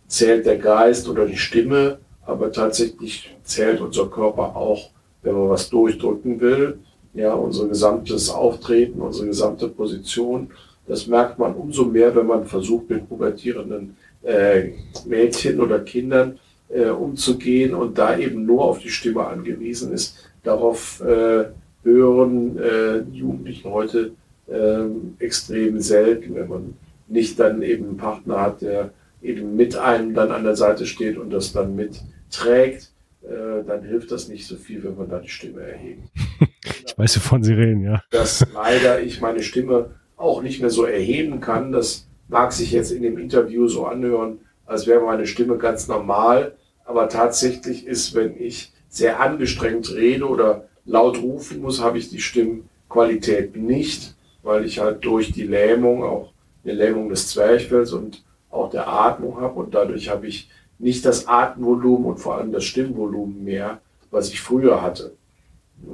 zählt 0.07 0.45
der 0.45 0.57
Geist 0.57 1.07
oder 1.09 1.25
die 1.25 1.37
Stimme, 1.37 1.99
aber 2.25 2.51
tatsächlich 2.51 3.35
zählt 3.43 3.81
unser 3.81 4.07
Körper 4.07 4.55
auch, 4.55 4.89
wenn 5.21 5.33
man 5.33 5.49
was 5.49 5.69
durchdrücken 5.69 6.39
will. 6.39 6.79
Ja, 7.13 7.33
unser 7.35 7.67
gesamtes 7.67 8.29
Auftreten, 8.29 8.99
unsere 9.01 9.27
gesamte 9.27 9.67
Position. 9.67 10.49
Das 10.87 11.05
merkt 11.05 11.37
man 11.37 11.53
umso 11.53 11.85
mehr, 11.85 12.15
wenn 12.15 12.25
man 12.25 12.45
versucht, 12.45 12.89
mit 12.89 13.07
pubertierenden 13.07 13.95
äh, 14.23 14.71
Mädchen 15.05 15.59
oder 15.59 15.79
Kindern 15.79 16.39
äh, 16.73 16.89
umzugehen 16.89 17.73
und 17.73 17.97
da 17.97 18.17
eben 18.17 18.45
nur 18.45 18.63
auf 18.65 18.79
die 18.79 18.89
Stimme 18.89 19.25
angewiesen 19.25 19.93
ist. 19.93 20.29
Darauf 20.43 21.01
äh, 21.01 21.45
hören 21.83 22.57
äh, 22.57 22.99
Jugendlichen 23.11 23.71
heute 23.71 24.11
äh, 24.47 24.85
extrem 25.19 25.79
selten, 25.79 26.35
wenn 26.35 26.47
man 26.47 26.73
nicht 27.07 27.39
dann 27.39 27.61
eben 27.61 27.85
einen 27.85 27.97
Partner 27.97 28.41
hat, 28.41 28.61
der 28.61 28.91
eben 29.21 29.55
mit 29.55 29.75
einem 29.75 30.13
dann 30.13 30.31
an 30.31 30.43
der 30.43 30.55
Seite 30.55 30.85
steht 30.85 31.17
und 31.17 31.31
das 31.31 31.53
dann 31.53 31.75
mitträgt, 31.75 32.91
äh, 33.23 33.63
dann 33.65 33.83
hilft 33.83 34.11
das 34.11 34.27
nicht 34.27 34.47
so 34.47 34.55
viel, 34.55 34.83
wenn 34.83 34.97
man 34.97 35.09
da 35.09 35.19
die 35.19 35.29
Stimme 35.29 35.61
erhebt. 35.61 36.01
ich 36.85 36.97
weiß, 36.97 37.17
wovon 37.17 37.43
Sie 37.43 37.53
reden, 37.53 37.83
ja. 37.83 38.01
Dass 38.11 38.45
leider 38.53 39.01
ich 39.01 39.21
meine 39.21 39.43
Stimme 39.43 39.91
auch 40.17 40.41
nicht 40.41 40.59
mehr 40.61 40.69
so 40.69 40.85
erheben 40.85 41.39
kann. 41.39 41.71
Das 41.71 42.07
mag 42.27 42.51
sich 42.51 42.71
jetzt 42.71 42.91
in 42.91 43.03
dem 43.03 43.17
Interview 43.17 43.67
so 43.67 43.85
anhören, 43.85 44.39
als 44.65 44.87
wäre 44.87 45.01
meine 45.05 45.27
Stimme 45.27 45.57
ganz 45.57 45.87
normal. 45.87 46.53
Aber 46.85 47.09
tatsächlich 47.09 47.85
ist, 47.85 48.13
wenn 48.13 48.39
ich 48.39 48.71
sehr 48.89 49.19
angestrengt 49.19 49.91
rede 49.93 50.27
oder 50.27 50.67
laut 50.85 51.21
rufen 51.21 51.61
muss, 51.61 51.81
habe 51.81 51.97
ich 51.97 52.09
die 52.09 52.19
Stimmqualität 52.19 53.55
nicht, 53.55 54.15
weil 54.43 54.65
ich 54.65 54.79
halt 54.79 55.03
durch 55.05 55.31
die 55.31 55.47
Lähmung, 55.47 56.03
auch 56.03 56.31
eine 56.63 56.73
Lähmung 56.73 57.09
des 57.09 57.29
Zwerchfells 57.29 57.93
und 57.93 58.23
auch 58.49 58.69
der 58.69 58.87
Atmung 58.87 59.41
habe 59.41 59.59
und 59.59 59.73
dadurch 59.73 60.09
habe 60.09 60.27
ich 60.27 60.49
nicht 60.77 61.05
das 61.05 61.27
Atemvolumen 61.27 62.05
und 62.05 62.17
vor 62.17 62.35
allem 62.35 62.51
das 62.51 62.65
Stimmvolumen 62.65 63.43
mehr, 63.43 63.81
was 64.11 64.29
ich 64.29 64.41
früher 64.41 64.81
hatte. 64.81 65.13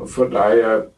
Von 0.06 0.32
daher 0.32 0.92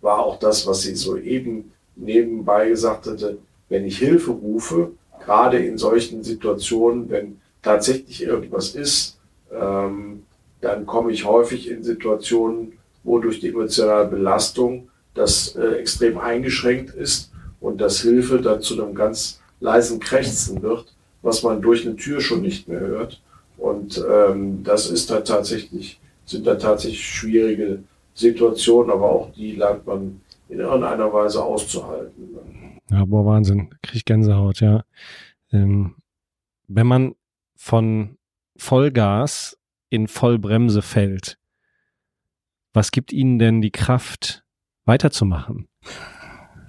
war 0.00 0.18
auch 0.18 0.38
das, 0.38 0.66
was 0.66 0.82
sie 0.82 0.94
soeben 0.94 1.72
nebenbei 1.94 2.68
gesagt 2.68 3.06
hatte, 3.06 3.38
wenn 3.68 3.84
ich 3.84 3.98
Hilfe 3.98 4.32
rufe, 4.32 4.92
gerade 5.24 5.58
in 5.58 5.78
solchen 5.78 6.22
Situationen, 6.22 7.10
wenn 7.10 7.40
tatsächlich 7.62 8.22
irgendwas 8.22 8.74
ist, 8.74 9.18
ähm, 9.52 10.22
dann 10.60 10.86
komme 10.86 11.12
ich 11.12 11.24
häufig 11.24 11.70
in 11.70 11.82
Situationen, 11.82 12.72
wo 13.04 13.18
durch 13.18 13.40
die 13.40 13.48
emotionale 13.48 14.08
Belastung 14.08 14.88
das 15.14 15.54
äh, 15.56 15.76
extrem 15.76 16.18
eingeschränkt 16.18 16.94
ist 16.94 17.30
und 17.60 17.80
das 17.80 18.00
Hilfe 18.00 18.40
dann 18.40 18.60
zu 18.60 18.80
einem 18.80 18.94
ganz 18.94 19.40
leisen 19.60 20.00
Krächzen 20.00 20.62
wird, 20.62 20.94
was 21.22 21.42
man 21.42 21.62
durch 21.62 21.86
eine 21.86 21.96
Tür 21.96 22.20
schon 22.20 22.42
nicht 22.42 22.68
mehr 22.68 22.80
hört. 22.80 23.22
Und 23.56 24.04
ähm, 24.08 24.62
das 24.64 24.90
ist 24.90 25.10
da 25.10 25.20
tatsächlich, 25.20 25.98
sind 26.24 26.46
da 26.46 26.56
tatsächlich 26.56 27.04
schwierige 27.04 27.82
Situationen, 28.14 28.90
aber 28.90 29.10
auch 29.10 29.32
die 29.32 29.52
lernt 29.52 29.86
man 29.86 30.20
in 30.48 30.60
irgendeiner 30.60 31.12
Weise 31.12 31.42
auszuhalten. 31.42 32.38
Ja, 32.90 33.04
boah, 33.04 33.24
Wahnsinn. 33.24 33.70
Krieg 33.82 34.04
Gänsehaut, 34.04 34.60
ja. 34.60 34.84
Ähm, 35.52 35.96
wenn 36.68 36.86
man 36.86 37.14
von 37.56 38.18
Vollgas 38.56 39.58
in 39.88 40.08
Vollbremse 40.08 40.82
fällt, 40.82 41.38
was 42.72 42.90
gibt 42.90 43.12
Ihnen 43.12 43.38
denn 43.38 43.62
die 43.62 43.70
Kraft, 43.70 44.44
weiterzumachen? 44.84 45.68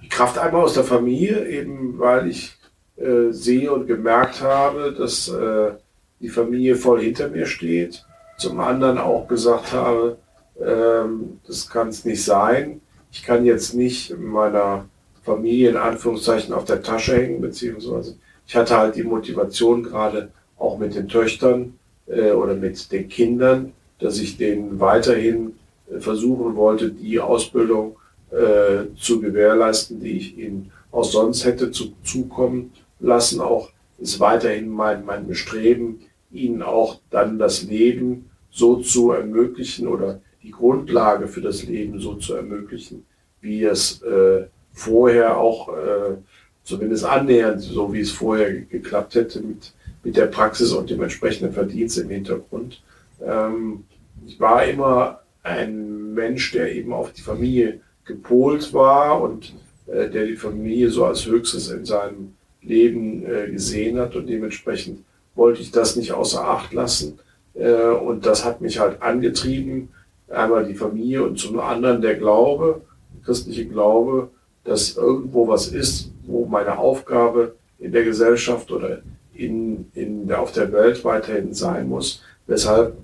Die 0.02 0.08
Kraft 0.08 0.38
einmal 0.38 0.62
aus 0.62 0.74
der 0.74 0.84
Familie, 0.84 1.46
eben 1.46 1.98
weil 1.98 2.28
ich 2.28 2.56
äh, 2.96 3.30
sehe 3.30 3.72
und 3.72 3.86
gemerkt 3.86 4.40
habe, 4.40 4.94
dass 4.96 5.28
äh, 5.28 5.72
die 6.20 6.30
Familie 6.30 6.76
voll 6.76 7.02
hinter 7.02 7.28
mir 7.28 7.46
steht. 7.46 8.04
Zum 8.38 8.58
anderen 8.60 8.98
auch 8.98 9.28
gesagt 9.28 9.72
habe, 9.72 10.18
ähm, 10.60 11.40
das 11.46 11.68
kann 11.68 11.88
es 11.88 12.04
nicht 12.04 12.24
sein. 12.24 12.80
Ich 13.12 13.22
kann 13.22 13.44
jetzt 13.44 13.74
nicht 13.74 14.18
meiner 14.18 14.86
Familie 15.22 15.70
in 15.70 15.76
Anführungszeichen 15.76 16.54
auf 16.54 16.64
der 16.64 16.82
Tasche 16.82 17.16
hängen, 17.16 17.40
beziehungsweise 17.40 18.16
ich 18.46 18.56
hatte 18.56 18.76
halt 18.76 18.96
die 18.96 19.04
Motivation 19.04 19.82
gerade 19.82 20.32
auch 20.58 20.78
mit 20.78 20.94
den 20.94 21.08
Töchtern 21.08 21.78
äh, 22.06 22.32
oder 22.32 22.54
mit 22.54 22.90
den 22.92 23.08
Kindern, 23.08 23.72
dass 23.98 24.18
ich 24.18 24.36
denen 24.36 24.80
weiterhin 24.80 25.54
versuchen 25.98 26.56
wollte, 26.56 26.90
die 26.90 27.18
Ausbildung 27.18 27.96
äh, 28.30 28.94
zu 28.96 29.20
gewährleisten, 29.20 30.00
die 30.00 30.18
ich 30.18 30.38
ihnen 30.38 30.70
auch 30.90 31.04
sonst 31.04 31.44
hätte 31.44 31.70
zu, 31.70 31.92
zukommen 32.02 32.72
lassen. 33.00 33.40
Auch 33.40 33.70
ist 33.98 34.20
weiterhin 34.20 34.68
mein, 34.68 35.04
mein 35.04 35.26
Bestreben, 35.26 36.00
ihnen 36.30 36.62
auch 36.62 37.00
dann 37.10 37.38
das 37.38 37.62
Leben 37.62 38.30
so 38.50 38.76
zu 38.76 39.12
ermöglichen 39.12 39.88
oder 39.88 40.20
die 40.42 40.50
Grundlage 40.50 41.26
für 41.26 41.40
das 41.40 41.64
Leben 41.64 42.00
so 42.00 42.14
zu 42.14 42.34
ermöglichen, 42.34 43.04
wie 43.40 43.64
es 43.64 44.02
äh, 44.02 44.46
vorher 44.72 45.38
auch 45.38 45.68
äh, 45.68 46.16
zumindest 46.64 47.04
annähernd, 47.04 47.60
so 47.62 47.92
wie 47.92 48.00
es 48.00 48.10
vorher 48.10 48.52
geklappt 48.52 49.14
hätte 49.14 49.40
mit, 49.40 49.72
mit 50.04 50.16
der 50.16 50.26
Praxis 50.26 50.72
und 50.72 50.90
dem 50.90 51.02
entsprechenden 51.02 51.52
Verdienst 51.52 51.98
im 51.98 52.10
Hintergrund. 52.10 52.82
Ähm, 53.24 53.84
ich 54.26 54.38
war 54.38 54.64
immer 54.64 55.20
ein 55.42 56.14
Mensch, 56.14 56.52
der 56.52 56.74
eben 56.74 56.92
auf 56.92 57.12
die 57.12 57.22
Familie 57.22 57.80
gepolt 58.04 58.72
war 58.72 59.20
und 59.20 59.54
äh, 59.86 60.08
der 60.08 60.26
die 60.26 60.36
Familie 60.36 60.90
so 60.90 61.04
als 61.04 61.26
Höchstes 61.26 61.70
in 61.70 61.84
seinem 61.84 62.34
Leben 62.62 63.24
äh, 63.24 63.50
gesehen 63.50 63.98
hat 63.98 64.16
und 64.16 64.26
dementsprechend 64.26 65.04
wollte 65.34 65.62
ich 65.62 65.70
das 65.70 65.96
nicht 65.96 66.12
außer 66.12 66.44
Acht 66.44 66.72
lassen. 66.72 67.18
Äh, 67.54 67.90
und 67.90 68.26
das 68.26 68.44
hat 68.44 68.60
mich 68.60 68.78
halt 68.78 69.00
angetrieben, 69.02 69.90
einmal 70.28 70.66
die 70.66 70.74
Familie 70.74 71.24
und 71.24 71.38
zum 71.38 71.58
anderen 71.60 72.02
der 72.02 72.16
Glaube, 72.16 72.82
der 73.14 73.24
christliche 73.24 73.66
Glaube, 73.66 74.30
dass 74.64 74.96
irgendwo 74.96 75.48
was 75.48 75.68
ist, 75.68 76.10
wo 76.26 76.44
meine 76.44 76.78
Aufgabe 76.78 77.54
in 77.78 77.92
der 77.92 78.04
Gesellschaft 78.04 78.70
oder 78.70 79.00
in, 79.38 79.86
in 79.94 80.30
auf 80.32 80.52
der 80.52 80.72
Welt 80.72 81.04
weiterhin 81.04 81.54
sein 81.54 81.88
muss, 81.88 82.22
weshalb 82.46 82.96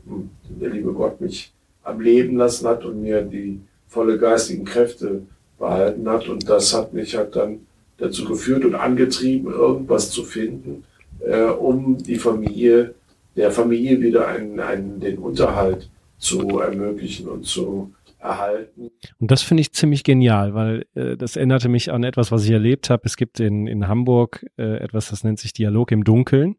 der 0.49 0.71
liebe 0.71 0.93
Gott 0.93 1.21
mich 1.21 1.53
am 1.83 2.01
Leben 2.01 2.37
lassen 2.37 2.67
hat 2.67 2.85
und 2.85 3.03
mir 3.03 3.23
die 3.23 3.61
volle 3.87 4.19
geistigen 4.19 4.65
Kräfte 4.65 5.23
behalten 5.59 6.09
hat. 6.09 6.29
Und 6.29 6.49
das 6.49 6.75
hat 6.75 6.93
mich 6.93 7.17
halt 7.17 7.37
dann 7.37 7.61
dazu 7.99 8.25
geführt 8.25 8.65
und 8.65 8.75
angetrieben, 8.75 9.53
irgendwas 9.53 10.11
zu 10.11 10.25
finden, 10.25 10.85
äh, 11.21 11.45
um 11.45 11.99
die 11.99 12.17
Familie, 12.17 12.95
der 13.37 13.51
Familie 13.51 14.01
wieder 14.01 14.27
einen, 14.27 14.59
einen, 14.59 15.01
den 15.01 15.19
Unterhalt 15.19 15.89
zu 16.19 16.59
ermöglichen 16.59 17.29
und 17.29 17.47
zu 17.47 17.93
erhalten. 18.25 18.91
Und 19.19 19.31
das 19.31 19.43
finde 19.43 19.61
ich 19.61 19.73
ziemlich 19.73 20.03
genial, 20.03 20.55
weil 20.55 20.87
äh, 20.95 21.17
das 21.17 21.37
erinnerte 21.37 21.69
mich 21.69 21.93
an 21.93 22.05
etwas, 22.05 22.33
was 22.33 22.45
ich 22.45 22.51
erlebt 22.51 22.91
habe. 22.91 23.03
Es 23.05 23.17
gibt 23.17 23.39
in, 23.39 23.67
in 23.67 23.87
Hamburg 23.87 24.45
äh, 24.57 24.79
etwas, 24.79 25.11
das 25.11 25.25
nennt 25.25 25.39
sich 25.39 25.53
Dialog 25.53 25.93
im 25.93 26.05
Dunkeln 26.05 26.57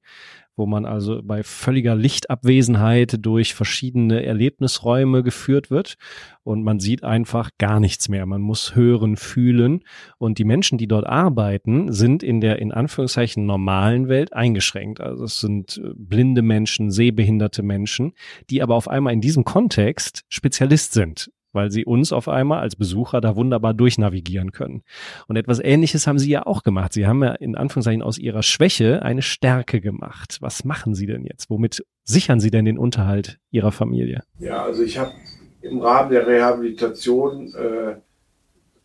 wo 0.56 0.66
man 0.66 0.86
also 0.86 1.22
bei 1.24 1.44
völliger 1.44 1.96
Lichtabwesenheit 1.96 3.18
durch 3.20 3.54
verschiedene 3.54 4.26
Erlebnisräume 4.26 5.24
geführt 5.24 5.70
wird 5.70 5.96
und 6.44 6.64
man 6.64 6.80
sieht 6.80 7.04
einfach 7.04 7.50
gar 7.58 7.80
nichts 7.80 8.08
mehr. 8.08 8.26
Man 8.26 8.42
muss 8.42 8.76
hören, 8.76 9.18
fühlen 9.18 9.84
und 10.18 10.38
die 10.38 10.46
Menschen, 10.46 10.78
die 10.78 10.88
dort 10.88 11.06
arbeiten, 11.06 11.92
sind 11.92 12.24
in 12.24 12.40
der 12.40 12.60
in 12.60 12.72
Anführungszeichen 12.72 13.46
normalen 13.46 14.08
Welt 14.08 14.34
eingeschränkt. 14.34 15.02
Also 15.02 15.26
es 15.26 15.40
sind 15.40 15.78
äh, 15.84 15.90
blinde 15.96 16.42
Menschen, 16.42 16.92
sehbehinderte 16.92 17.64
Menschen, 17.64 18.14
die 18.50 18.62
aber 18.62 18.76
auf 18.76 18.88
einmal 18.88 19.14
in 19.14 19.22
diesem 19.22 19.44
Kontext 19.44 20.24
Spezialist 20.30 20.94
sind 20.94 21.30
weil 21.56 21.72
sie 21.72 21.86
uns 21.86 22.14
auf 22.14 22.28
einmal 22.28 22.60
als 22.60 22.76
Besucher 22.76 23.22
da 23.22 23.36
wunderbar 23.36 23.74
durchnavigieren 23.74 24.52
können. 24.52 24.84
Und 25.28 25.38
etwas 25.38 25.60
Ähnliches 25.60 26.06
haben 26.06 26.20
Sie 26.20 26.30
ja 26.30 26.46
auch 26.46 26.64
gemacht. 26.64 26.94
Sie 26.94 27.08
haben 27.08 27.24
ja 27.24 27.32
in 27.32 27.56
Anführungszeichen 27.56 28.02
aus 28.02 28.18
Ihrer 28.18 28.44
Schwäche 28.44 29.02
eine 29.02 29.22
Stärke 29.22 29.82
gemacht. 29.82 30.38
Was 30.42 30.64
machen 30.64 30.94
Sie 30.94 31.08
denn 31.08 31.26
jetzt? 31.26 31.50
Womit 31.50 31.84
sichern 32.04 32.40
Sie 32.40 32.52
denn 32.52 32.66
den 32.66 32.78
Unterhalt 32.78 33.40
Ihrer 33.52 33.72
Familie? 33.72 34.22
Ja, 34.40 34.64
also 34.64 34.84
ich 34.84 34.98
habe 34.98 35.14
im 35.62 35.80
Rahmen 35.80 36.12
der 36.12 36.28
Rehabilitation 36.28 37.54
äh, 37.56 37.96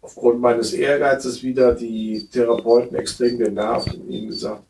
aufgrund 0.00 0.40
meines 0.40 0.72
Ehrgeizes 0.72 1.42
wieder 1.42 1.74
die 1.74 2.26
Therapeuten 2.30 2.96
extrem 2.96 3.38
genervt 3.38 3.94
und 3.94 4.09
ihnen 4.09 4.28
gesagt, 4.28 4.62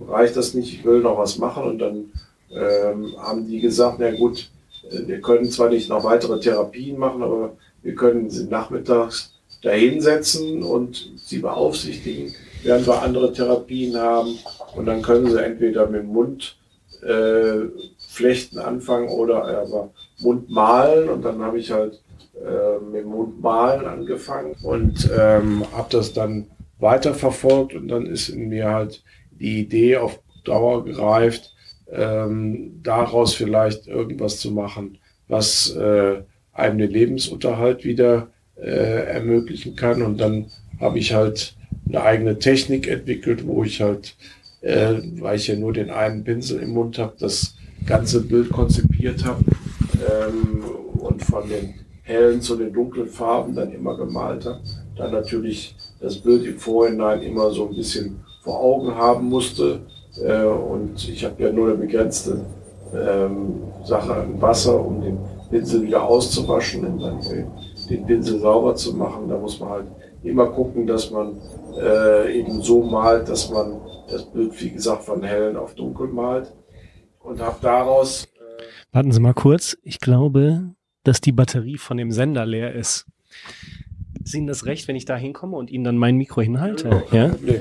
reicht 0.00 0.36
das 0.36 0.54
nicht, 0.54 0.72
ich 0.72 0.84
will 0.84 1.00
noch 1.00 1.18
was 1.18 1.38
machen. 1.38 1.64
Und 1.64 1.78
dann 1.78 2.12
ähm, 2.50 3.14
haben 3.18 3.46
die 3.46 3.60
gesagt, 3.60 3.96
na 3.98 4.10
gut, 4.10 4.50
wir 4.90 5.20
können 5.20 5.50
zwar 5.50 5.70
nicht 5.70 5.88
noch 5.88 6.04
weitere 6.04 6.38
Therapien 6.40 6.98
machen, 6.98 7.22
aber 7.22 7.56
wir 7.82 7.94
können 7.94 8.30
sie 8.30 8.44
nachmittags 8.44 9.34
dahinsetzen 9.62 10.62
und 10.62 11.12
sie 11.16 11.38
beaufsichtigen, 11.38 12.34
während 12.62 12.86
wir 12.86 13.02
andere 13.02 13.32
Therapien 13.32 13.96
haben. 13.96 14.38
Und 14.76 14.86
dann 14.86 15.02
können 15.02 15.30
sie 15.30 15.42
entweder 15.42 15.86
mit 15.86 16.02
dem 16.02 16.08
Mund 16.08 16.56
äh, 17.02 17.66
flechten 17.98 18.58
anfangen 18.58 19.08
oder 19.08 19.44
aber 19.44 19.90
Mund 20.20 20.50
malen. 20.50 21.08
Und 21.08 21.24
dann 21.24 21.42
habe 21.42 21.58
ich 21.58 21.70
halt 21.70 22.00
äh, 22.34 22.78
mit 22.84 23.02
dem 23.02 23.08
Mund 23.08 23.40
malen 23.40 23.86
angefangen 23.86 24.54
und 24.62 25.10
ähm, 25.16 25.64
habe 25.72 25.88
das 25.90 26.12
dann 26.12 26.46
weiterverfolgt. 26.78 27.74
Und 27.74 27.88
dann 27.88 28.06
ist 28.06 28.28
in 28.28 28.48
mir 28.48 28.70
halt 28.70 29.02
die 29.32 29.60
Idee 29.60 29.96
auf 29.96 30.20
Dauer 30.44 30.84
gereift, 30.84 31.53
ähm, 31.94 32.80
daraus 32.82 33.34
vielleicht 33.34 33.86
irgendwas 33.86 34.38
zu 34.38 34.50
machen, 34.50 34.98
was 35.28 35.74
äh, 35.76 36.22
einem 36.52 36.78
den 36.78 36.90
Lebensunterhalt 36.90 37.84
wieder 37.84 38.28
äh, 38.56 39.06
ermöglichen 39.06 39.76
kann. 39.76 40.02
Und 40.02 40.20
dann 40.20 40.46
habe 40.80 40.98
ich 40.98 41.12
halt 41.12 41.56
eine 41.88 42.02
eigene 42.02 42.38
Technik 42.38 42.88
entwickelt, 42.88 43.46
wo 43.46 43.64
ich 43.64 43.80
halt, 43.80 44.16
äh, 44.60 44.94
weil 45.18 45.36
ich 45.36 45.48
ja 45.48 45.56
nur 45.56 45.72
den 45.72 45.90
einen 45.90 46.24
Pinsel 46.24 46.60
im 46.60 46.70
Mund 46.70 46.98
habe, 46.98 47.14
das 47.18 47.54
ganze 47.86 48.22
Bild 48.22 48.50
konzipiert 48.50 49.24
habe 49.24 49.44
ähm, 50.08 50.64
und 50.94 51.22
von 51.22 51.48
den 51.48 51.74
hellen 52.02 52.40
zu 52.40 52.56
den 52.56 52.72
dunklen 52.72 53.08
Farben 53.08 53.54
dann 53.54 53.72
immer 53.72 53.96
gemalt 53.96 54.44
habe. 54.44 54.60
Dann 54.96 55.12
natürlich 55.12 55.74
das 56.00 56.16
Bild 56.18 56.44
im 56.44 56.58
Vorhinein 56.58 57.22
immer 57.22 57.50
so 57.50 57.68
ein 57.68 57.74
bisschen 57.74 58.20
vor 58.42 58.60
Augen 58.60 58.94
haben 58.94 59.28
musste. 59.28 59.80
Äh, 60.22 60.44
und 60.44 61.08
ich 61.08 61.24
habe 61.24 61.42
ja 61.42 61.50
nur 61.50 61.68
eine 61.68 61.76
begrenzte 61.76 62.44
ähm, 62.94 63.62
Sache 63.84 64.14
an 64.14 64.40
Wasser, 64.40 64.84
um 64.84 65.00
den 65.00 65.18
Pinsel 65.50 65.82
wieder 65.82 66.02
auszuwaschen 66.02 66.84
und 66.84 67.00
dann 67.00 67.20
den 67.88 68.06
Pinsel 68.06 68.40
sauber 68.40 68.74
zu 68.74 68.94
machen. 68.94 69.28
Da 69.28 69.38
muss 69.38 69.60
man 69.60 69.68
halt 69.70 69.86
immer 70.22 70.46
gucken, 70.46 70.86
dass 70.86 71.10
man 71.10 71.36
äh, 71.78 72.38
eben 72.38 72.62
so 72.62 72.82
malt, 72.82 73.28
dass 73.28 73.50
man 73.50 73.80
das 74.10 74.24
Bild, 74.30 74.60
wie 74.60 74.70
gesagt, 74.70 75.04
von 75.04 75.22
hellen 75.22 75.56
auf 75.56 75.74
dunkel 75.74 76.08
malt. 76.08 76.52
Und 77.20 77.40
habe 77.40 77.56
daraus. 77.62 78.24
Äh 78.24 78.62
Warten 78.92 79.12
Sie 79.12 79.20
mal 79.20 79.34
kurz. 79.34 79.76
Ich 79.82 79.98
glaube, 79.98 80.74
dass 81.04 81.20
die 81.20 81.32
Batterie 81.32 81.78
von 81.78 81.96
dem 81.96 82.10
Sender 82.10 82.44
leer 82.46 82.74
ist. 82.74 83.06
Ist 84.22 84.34
Ihnen 84.34 84.46
das 84.46 84.66
recht, 84.66 84.88
wenn 84.88 84.96
ich 84.96 85.04
da 85.04 85.16
hinkomme 85.16 85.56
und 85.56 85.70
Ihnen 85.70 85.84
dann 85.84 85.96
mein 85.96 86.16
Mikro 86.16 86.40
hinhalte? 86.40 87.02
Ja? 87.12 87.34
ja? 87.44 87.60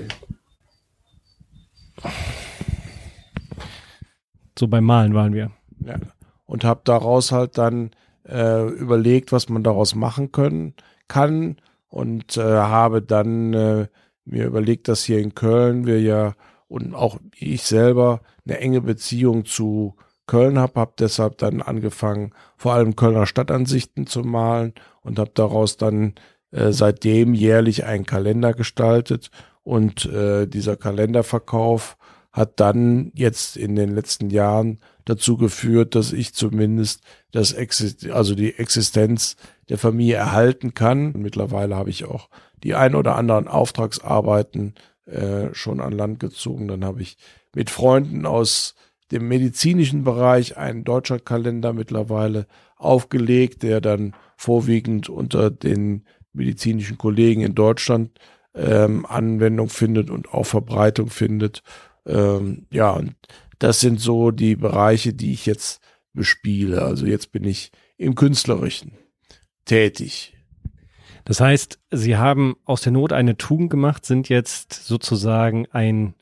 So 4.57 4.67
beim 4.67 4.85
Malen 4.85 5.13
waren 5.13 5.33
wir. 5.33 5.51
Ja. 5.79 5.95
Und 6.45 6.63
habe 6.63 6.81
daraus 6.83 7.31
halt 7.31 7.57
dann 7.57 7.91
äh, 8.27 8.67
überlegt, 8.67 9.31
was 9.31 9.49
man 9.49 9.63
daraus 9.63 9.95
machen 9.95 10.31
können 10.31 10.73
kann 11.07 11.57
und 11.87 12.37
äh, 12.37 12.41
habe 12.41 13.01
dann 13.01 13.53
äh, 13.53 13.87
mir 14.25 14.45
überlegt, 14.45 14.87
dass 14.87 15.03
hier 15.03 15.19
in 15.19 15.35
Köln 15.35 15.85
wir 15.85 16.01
ja 16.01 16.33
und 16.67 16.95
auch 16.95 17.19
ich 17.35 17.63
selber 17.63 18.21
eine 18.45 18.59
enge 18.59 18.81
Beziehung 18.81 19.45
zu 19.45 19.95
Köln 20.25 20.57
habe, 20.57 20.79
habe 20.79 20.93
deshalb 20.97 21.37
dann 21.37 21.61
angefangen, 21.61 22.31
vor 22.55 22.73
allem 22.73 22.95
Kölner 22.95 23.25
Stadtansichten 23.25 24.07
zu 24.07 24.21
malen 24.21 24.73
und 25.01 25.19
habe 25.19 25.31
daraus 25.33 25.77
dann 25.77 26.15
äh, 26.51 26.71
seitdem 26.71 27.33
jährlich 27.33 27.85
einen 27.85 28.05
Kalender 28.05 28.53
gestaltet 28.53 29.29
und 29.63 30.05
äh, 30.05 30.47
dieser 30.47 30.77
Kalenderverkauf 30.77 31.97
hat 32.33 32.59
dann 32.59 33.11
jetzt 33.13 33.55
in 33.55 33.75
den 33.75 33.93
letzten 33.93 34.31
Jahren 34.31 34.79
dazu 35.05 35.37
geführt, 35.37 35.95
dass 35.95 36.11
ich 36.11 36.33
zumindest 36.33 37.01
das 37.31 37.53
Exist 37.53 38.09
also 38.09 38.35
die 38.35 38.57
Existenz 38.57 39.37
der 39.69 39.77
Familie 39.77 40.15
erhalten 40.15 40.73
kann. 40.73 41.13
Mittlerweile 41.13 41.75
habe 41.75 41.91
ich 41.91 42.05
auch 42.05 42.29
die 42.63 42.73
ein 42.75 42.95
oder 42.95 43.15
anderen 43.15 43.47
Auftragsarbeiten 43.47 44.73
äh, 45.05 45.53
schon 45.53 45.79
an 45.79 45.93
Land 45.93 46.19
gezogen. 46.19 46.67
Dann 46.67 46.83
habe 46.83 47.01
ich 47.01 47.17
mit 47.53 47.69
Freunden 47.69 48.25
aus 48.25 48.73
dem 49.11 49.27
medizinischen 49.27 50.03
Bereich 50.03 50.57
einen 50.57 50.83
deutscher 50.83 51.19
Kalender 51.19 51.71
mittlerweile 51.71 52.47
aufgelegt, 52.77 53.61
der 53.61 53.79
dann 53.79 54.15
vorwiegend 54.37 55.07
unter 55.07 55.51
den 55.51 56.05
medizinischen 56.33 56.97
Kollegen 56.97 57.41
in 57.41 57.53
Deutschland 57.53 58.11
ähm, 58.55 59.05
Anwendung 59.05 59.69
findet 59.69 60.09
und 60.09 60.33
auch 60.33 60.45
Verbreitung 60.45 61.09
findet. 61.09 61.61
Ähm, 62.05 62.67
ja, 62.71 62.91
und 62.91 63.15
das 63.59 63.79
sind 63.79 63.99
so 63.99 64.31
die 64.31 64.55
Bereiche, 64.55 65.13
die 65.13 65.33
ich 65.33 65.45
jetzt 65.45 65.81
bespiele. 66.13 66.81
Also 66.81 67.05
jetzt 67.05 67.31
bin 67.31 67.43
ich 67.43 67.71
im 67.97 68.15
Künstlerischen 68.15 68.97
tätig. 69.65 70.35
Das 71.25 71.39
heißt, 71.39 71.79
Sie 71.91 72.17
haben 72.17 72.55
aus 72.65 72.81
der 72.81 72.91
Not 72.91 73.13
eine 73.13 73.37
Tugend 73.37 73.69
gemacht, 73.69 74.05
sind 74.05 74.27
jetzt 74.27 74.73
sozusagen 74.73 75.67
ein 75.71 76.15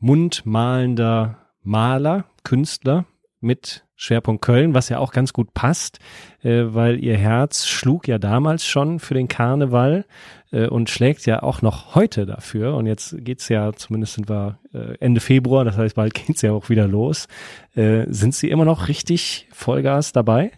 mundmalender 0.00 1.38
Maler, 1.62 2.24
Künstler 2.42 3.04
mit 3.40 3.84
Schwerpunkt 4.00 4.42
Köln, 4.42 4.74
was 4.74 4.88
ja 4.88 5.00
auch 5.00 5.12
ganz 5.12 5.32
gut 5.32 5.52
passt, 5.54 5.98
äh, 6.44 6.66
weil 6.68 7.02
ihr 7.02 7.18
Herz 7.18 7.66
schlug 7.66 8.06
ja 8.06 8.18
damals 8.18 8.64
schon 8.64 9.00
für 9.00 9.14
den 9.14 9.26
Karneval 9.26 10.06
äh, 10.52 10.68
und 10.68 10.88
schlägt 10.88 11.26
ja 11.26 11.42
auch 11.42 11.62
noch 11.62 11.96
heute 11.96 12.24
dafür. 12.24 12.76
Und 12.76 12.86
jetzt 12.86 13.16
geht's 13.18 13.48
ja, 13.48 13.72
zumindest 13.72 14.14
sind 14.14 14.28
wir 14.28 14.60
äh, 14.72 14.96
Ende 15.00 15.20
Februar, 15.20 15.64
das 15.64 15.76
heißt, 15.76 15.96
bald 15.96 16.14
geht's 16.26 16.42
ja 16.42 16.52
auch 16.52 16.70
wieder 16.70 16.86
los. 16.86 17.26
Äh, 17.74 18.06
sind 18.08 18.36
Sie 18.36 18.48
immer 18.48 18.64
noch 18.64 18.86
richtig 18.86 19.48
Vollgas 19.52 20.12
dabei? 20.12 20.52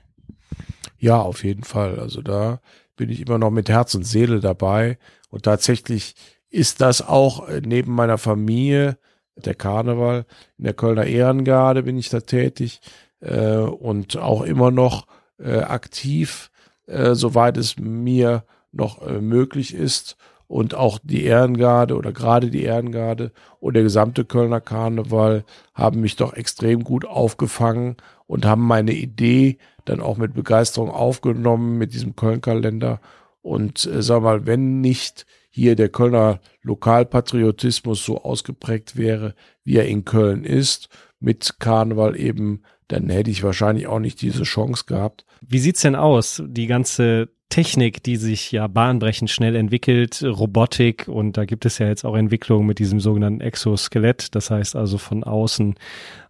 Ja, 0.98 1.18
auf 1.18 1.42
jeden 1.42 1.64
Fall. 1.64 1.98
Also 1.98 2.20
da 2.20 2.60
bin 2.96 3.08
ich 3.08 3.26
immer 3.26 3.38
noch 3.38 3.50
mit 3.50 3.70
Herz 3.70 3.94
und 3.94 4.04
Seele 4.04 4.40
dabei. 4.40 4.98
Und 5.30 5.44
tatsächlich 5.44 6.14
ist 6.50 6.82
das 6.82 7.00
auch 7.00 7.48
äh, 7.48 7.62
neben 7.64 7.94
meiner 7.94 8.18
Familie 8.18 8.98
der 9.34 9.54
Karneval. 9.54 10.26
In 10.58 10.64
der 10.64 10.74
Kölner 10.74 11.06
Ehrengarde 11.06 11.84
bin 11.84 11.96
ich 11.96 12.10
da 12.10 12.20
tätig 12.20 12.82
äh, 13.20 13.56
und 13.56 14.16
auch 14.16 14.42
immer 14.42 14.70
noch 14.70 15.06
äh, 15.38 15.60
aktiv, 15.60 16.50
äh, 16.86 17.14
soweit 17.14 17.56
es 17.56 17.78
mir 17.78 18.44
noch 18.72 19.06
äh, 19.06 19.20
möglich 19.20 19.74
ist. 19.74 20.16
Und 20.46 20.74
auch 20.74 20.98
die 21.00 21.24
Ehrengarde 21.24 21.96
oder 21.96 22.12
gerade 22.12 22.50
die 22.50 22.64
Ehrengarde 22.64 23.30
und 23.60 23.74
der 23.74 23.84
gesamte 23.84 24.24
Kölner 24.24 24.60
Karneval 24.60 25.44
haben 25.74 26.00
mich 26.00 26.16
doch 26.16 26.32
extrem 26.32 26.82
gut 26.82 27.04
aufgefangen 27.04 27.96
und 28.26 28.44
haben 28.44 28.66
meine 28.66 28.92
Idee 28.92 29.58
dann 29.84 30.00
auch 30.00 30.16
mit 30.16 30.34
Begeisterung 30.34 30.90
aufgenommen 30.90 31.78
mit 31.78 31.92
diesem 31.94 32.16
Köln-Kalender. 32.16 33.00
Und 33.42 33.86
äh, 33.86 34.02
sag 34.02 34.22
mal, 34.22 34.46
wenn 34.46 34.80
nicht 34.80 35.24
hier 35.50 35.76
der 35.76 35.88
Kölner 35.88 36.40
Lokalpatriotismus 36.62 38.04
so 38.04 38.22
ausgeprägt 38.22 38.96
wäre, 38.96 39.34
wie 39.64 39.76
er 39.76 39.86
in 39.86 40.04
Köln 40.04 40.44
ist, 40.44 40.88
mit 41.18 41.56
Karneval 41.58 42.18
eben, 42.18 42.62
dann 42.92 43.08
hätte 43.08 43.30
ich 43.30 43.42
wahrscheinlich 43.42 43.86
auch 43.86 43.98
nicht 43.98 44.20
diese 44.22 44.42
Chance 44.42 44.84
gehabt. 44.86 45.24
Wie 45.40 45.58
sieht's 45.58 45.82
denn 45.82 45.96
aus? 45.96 46.42
Die 46.46 46.66
ganze 46.66 47.28
Technik, 47.48 48.02
die 48.02 48.16
sich 48.16 48.52
ja 48.52 48.68
bahnbrechend 48.68 49.30
schnell 49.30 49.56
entwickelt, 49.56 50.22
Robotik 50.22 51.08
und 51.08 51.36
da 51.36 51.44
gibt 51.44 51.66
es 51.66 51.78
ja 51.78 51.88
jetzt 51.88 52.04
auch 52.04 52.16
Entwicklungen 52.16 52.66
mit 52.66 52.78
diesem 52.78 53.00
sogenannten 53.00 53.40
Exoskelett, 53.40 54.34
das 54.34 54.50
heißt 54.50 54.76
also 54.76 54.98
von 54.98 55.24
außen 55.24 55.74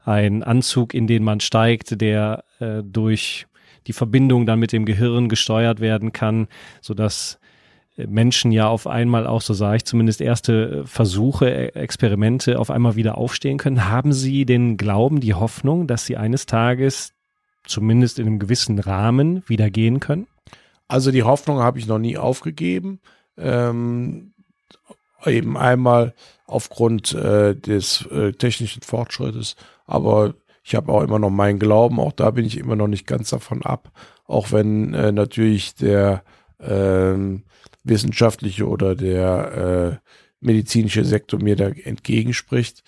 ein 0.05 0.43
Anzug, 0.43 0.95
in 0.95 1.07
den 1.07 1.23
man 1.23 1.41
steigt, 1.41 2.01
der 2.01 2.45
äh, 2.59 2.83
durch 2.83 3.47
die 3.87 3.93
Verbindung 3.93 4.47
dann 4.47 4.59
mit 4.59 4.73
dem 4.73 4.85
Gehirn 4.85 5.29
gesteuert 5.29 5.81
werden 5.81 6.13
kann, 6.13 6.49
so 6.81 6.95
dass 6.95 7.40
Menschen 7.97 8.53
ja 8.53 8.69
auf 8.69 8.87
einmal 8.87 9.27
auch, 9.27 9.43
so 9.43 9.53
sah 9.53 9.75
ich 9.75 9.85
zumindest 9.85 10.21
erste 10.21 10.85
Versuche, 10.87 11.49
e-, 11.51 11.69
Experimente 11.69 12.59
auf 12.59 12.71
einmal 12.71 12.97
wieder 12.97 13.19
aufstehen 13.19 13.59
können. 13.59 13.89
Haben 13.89 14.13
Sie 14.13 14.45
den 14.45 14.77
Glauben, 14.77 15.21
die 15.21 15.35
Hoffnung, 15.35 15.87
dass 15.87 16.07
Sie 16.07 16.17
eines 16.17 16.47
Tages 16.47 17.13
zumindest 17.65 18.19
in 18.19 18.27
einem 18.27 18.39
gewissen 18.39 18.79
Rahmen 18.79 19.43
wieder 19.47 19.71
gehen 19.71 20.01
können? 20.01 20.27
Also 20.89 21.11
die 21.11 21.23
Hoffnung 21.23 21.59
habe 21.59 21.79
ich 21.79 21.87
noch 21.87 21.99
nie 21.99 22.17
aufgegeben. 22.17 23.01
Ähm, 23.37 24.33
eben 25.27 25.57
einmal 25.57 26.15
aufgrund 26.47 27.13
äh, 27.15 27.55
des 27.55 28.07
äh, 28.07 28.33
technischen 28.33 28.83
Fortschrittes, 28.83 29.57
aber 29.87 30.35
ich 30.63 30.75
habe 30.75 30.93
auch 30.93 31.03
immer 31.03 31.19
noch 31.19 31.31
meinen 31.31 31.59
Glauben, 31.59 32.01
auch 32.01 32.13
da 32.13 32.31
bin 32.31 32.45
ich 32.45 32.59
immer 32.59 32.77
noch 32.77 32.89
nicht 32.89 33.07
ganz 33.07 33.31
davon 33.31 33.63
ab, 33.63 33.91
auch 34.27 34.53
wenn 34.53 34.95
äh, 34.95 35.13
natürlich 35.13 35.75
der 35.75 36.23
ähm, 36.61 37.45
wissenschaftliche 37.85 38.67
oder 38.69 38.95
der 38.95 40.01
äh, 40.03 40.11
medizinische 40.41 41.05
Sektor 41.05 41.41
mir 41.43 41.57
da 41.57 41.69
entgegenspricht. 41.69 42.83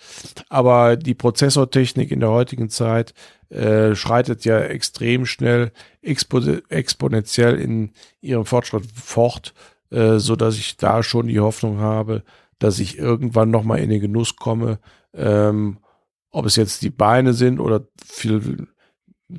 Aber 0.49 0.97
die 0.97 1.13
Prozessortechnik 1.13 2.11
in 2.11 2.19
der 2.19 2.29
heutigen 2.29 2.69
Zeit 2.69 3.13
äh, 3.49 3.95
schreitet 3.95 4.45
ja 4.45 4.59
extrem 4.59 5.25
schnell, 5.25 5.71
expo 6.01 6.39
exponentiell 6.69 7.59
in 7.59 7.91
ihrem 8.21 8.45
Fortschritt 8.45 8.85
fort, 8.91 9.53
äh, 9.91 10.17
so 10.17 10.35
dass 10.35 10.57
ich 10.57 10.77
da 10.77 11.03
schon 11.03 11.27
die 11.27 11.39
Hoffnung 11.39 11.79
habe, 11.79 12.23
dass 12.57 12.79
ich 12.79 12.97
irgendwann 12.97 13.51
noch 13.51 13.63
mal 13.63 13.79
in 13.79 13.89
den 13.89 14.01
Genuss 14.01 14.35
komme, 14.35 14.79
ähm, 15.13 15.77
ob 16.31 16.47
es 16.47 16.55
jetzt 16.55 16.81
die 16.81 16.89
Beine 16.89 17.33
sind 17.33 17.59
oder 17.59 17.85
viel 18.03 18.67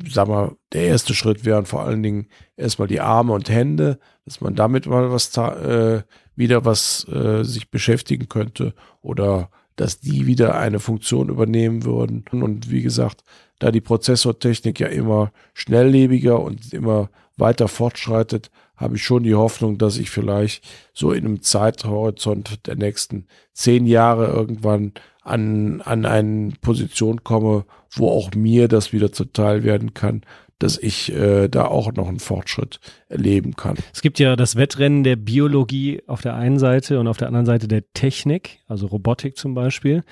sag 0.09 0.29
mal, 0.29 0.57
der 0.73 0.85
erste 0.85 1.15
Schritt 1.15 1.45
wären 1.45 1.67
vor 1.67 1.83
allen 1.83 2.03
Dingen 2.03 2.29
erstmal 2.57 2.89
die 2.89 3.01
Arme 3.01 3.33
und 3.33 3.49
Hände, 3.49 3.99
dass 4.25 4.41
man 4.41 4.55
damit 4.55 4.87
mal 4.87 5.11
was 5.11 5.37
äh, 5.37 6.03
wieder 6.37 6.65
was 6.65 7.07
äh, 7.09 7.45
sich 7.45 7.71
beschäftigen 7.71 8.29
könnte 8.29 8.75
oder 9.03 9.51
dass 9.77 10.01
die 10.01 10.27
wieder 10.27 10.57
eine 10.57 10.79
Funktion 10.79 11.29
übernehmen 11.29 11.85
würden. 11.85 12.25
Und 12.31 12.71
wie 12.71 12.83
gesagt, 12.83 13.25
da 13.59 13.71
die 13.71 13.81
Prozessortechnik 13.81 14.81
ja 14.81 14.89
immer 14.89 15.33
schnelllebiger 15.55 16.41
und 16.41 16.73
immer 16.73 17.11
weiter 17.37 17.69
fortschreitet, 17.69 18.51
habe 18.77 18.97
ich 18.97 19.05
schon 19.05 19.23
die 19.23 19.35
Hoffnung, 19.35 19.79
dass 19.79 19.99
ich 19.99 20.11
vielleicht 20.11 20.65
so 20.93 21.13
in 21.13 21.25
einem 21.25 21.43
Zeithorizont 21.43 22.67
der 22.67 22.77
nächsten 22.77 23.27
zehn 23.53 23.87
Jahre 23.87 24.27
irgendwann 24.27 24.93
an, 25.23 25.81
an 25.83 26.05
eine 26.05 26.53
Position 26.61 27.23
komme, 27.23 27.65
wo 27.91 28.11
auch 28.11 28.33
mir 28.35 28.69
das 28.69 28.93
wieder 28.93 29.13
zuteil 29.13 29.63
werden 29.65 29.95
kann, 29.95 30.23
dass 30.59 30.79
ich 30.79 31.13
äh, 31.13 31.49
da 31.49 31.67
auch 31.67 31.93
noch 31.93 32.09
einen 32.09 32.21
Fortschritt 32.21 32.81
erleben 33.09 33.57
kann. 33.57 33.77
Es 33.93 34.03
gibt 34.03 34.19
ja 34.19 34.37
das 34.37 34.57
Wettrennen 34.57 35.05
der 35.05 35.17
Biologie 35.17 36.03
auf 36.07 36.21
der 36.21 36.35
einen 36.35 36.59
Seite 36.59 37.01
und 37.01 37.09
auf 37.09 37.17
der 37.17 37.29
anderen 37.29 37.47
Seite 37.47 37.69
der 37.69 37.93
Technik, 37.93 38.61
also 38.67 38.87
Robotik 38.87 39.37
zum 39.37 39.55
Beispiel. 39.55 40.05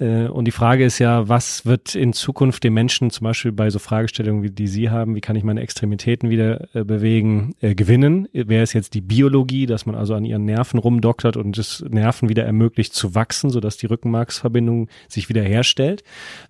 Äh, 0.00 0.26
und 0.28 0.46
die 0.46 0.52
Frage 0.52 0.84
ist 0.84 0.98
ja, 0.98 1.28
was 1.28 1.66
wird 1.66 1.94
in 1.94 2.12
Zukunft 2.12 2.64
den 2.64 2.74
Menschen 2.74 3.10
zum 3.10 3.24
Beispiel 3.24 3.52
bei 3.52 3.70
so 3.70 3.78
Fragestellungen, 3.78 4.42
wie 4.42 4.50
die 4.50 4.66
Sie 4.66 4.90
haben, 4.90 5.14
wie 5.14 5.20
kann 5.20 5.36
ich 5.36 5.44
meine 5.44 5.60
Extremitäten 5.60 6.30
wieder 6.30 6.74
äh, 6.74 6.84
bewegen, 6.84 7.54
äh, 7.60 7.74
gewinnen? 7.74 8.28
Wäre 8.32 8.62
es 8.62 8.72
jetzt 8.72 8.94
die 8.94 9.00
Biologie, 9.00 9.66
dass 9.66 9.86
man 9.86 9.94
also 9.94 10.14
an 10.14 10.24
ihren 10.24 10.44
Nerven 10.44 10.78
rumdoktert 10.78 11.36
und 11.36 11.56
das 11.56 11.84
Nerven 11.88 12.28
wieder 12.28 12.44
ermöglicht 12.44 12.94
zu 12.94 13.14
wachsen, 13.14 13.50
sodass 13.50 13.76
die 13.76 13.86
Rückenmarksverbindung 13.86 14.88
sich 15.08 15.28
wieder 15.28 15.42
herstellt? 15.42 16.02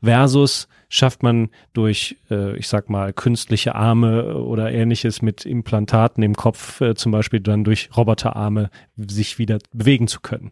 Versus 0.03 0.69
schafft 0.89 1.23
man 1.23 1.51
durch, 1.73 2.17
äh, 2.31 2.57
ich 2.57 2.69
sag 2.69 2.91
mal, 2.91 3.13
künstliche 3.13 3.75
Arme 3.75 4.37
oder 4.37 4.73
ähnliches 4.73 5.23
mit 5.23 5.47
Implantaten 5.47 6.23
im 6.23 6.35
Kopf, 6.35 6.81
äh, 6.81 6.95
zum 6.95 7.13
Beispiel 7.13 7.41
dann 7.41 7.65
durch 7.65 7.91
Roboterarme 7.97 8.71
sich 8.97 9.39
wieder 9.39 9.59
bewegen 9.73 10.09
zu 10.09 10.21
können. 10.21 10.51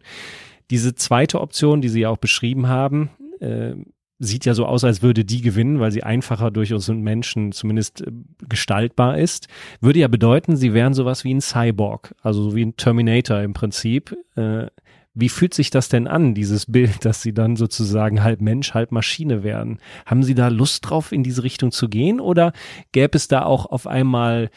Diese 0.69 0.95
zweite 0.95 1.41
Option, 1.41 1.81
die 1.81 1.89
Sie 1.89 2.01
ja 2.01 2.09
auch 2.09 2.17
beschrieben 2.17 2.67
haben, 2.67 3.09
äh, 3.39 3.75
sieht 4.19 4.45
ja 4.45 4.53
so 4.53 4.65
aus, 4.65 4.83
als 4.83 5.01
würde 5.01 5.23
die 5.23 5.41
gewinnen, 5.41 5.79
weil 5.79 5.91
sie 5.91 6.03
einfacher 6.03 6.51
durch 6.51 6.73
uns 6.73 6.89
Menschen 6.89 7.53
zumindest 7.53 8.01
äh, 8.01 8.11
gestaltbar 8.47 9.17
ist. 9.17 9.47
Würde 9.79 9.99
ja 9.99 10.09
bedeuten, 10.09 10.57
sie 10.57 10.73
wären 10.73 10.93
sowas 10.93 11.23
wie 11.23 11.33
ein 11.33 11.41
Cyborg, 11.41 12.13
also 12.21 12.43
so 12.43 12.55
wie 12.55 12.65
ein 12.65 12.75
Terminator 12.75 13.39
im 13.39 13.53
Prinzip. 13.53 14.15
Äh, 14.35 14.67
wie 15.15 15.29
fühlt 15.29 15.53
sich 15.53 15.69
das 15.69 15.89
denn 15.89 16.07
an, 16.07 16.35
dieses 16.35 16.65
Bild, 16.65 17.05
dass 17.05 17.21
sie 17.21 17.33
dann 17.33 17.55
sozusagen 17.55 18.21
halb 18.21 18.41
Mensch, 18.41 18.73
halb 18.73 18.91
Maschine 18.91 19.43
wären? 19.43 19.79
Haben 20.05 20.23
Sie 20.23 20.35
da 20.35 20.49
Lust 20.49 20.89
drauf, 20.89 21.13
in 21.13 21.23
diese 21.23 21.43
Richtung 21.43 21.71
zu 21.71 21.87
gehen? 21.87 22.19
Oder 22.19 22.51
gäbe 22.91 23.15
es 23.15 23.29
da 23.29 23.43
auch 23.43 23.65
auf 23.67 23.87
einmal 23.87 24.49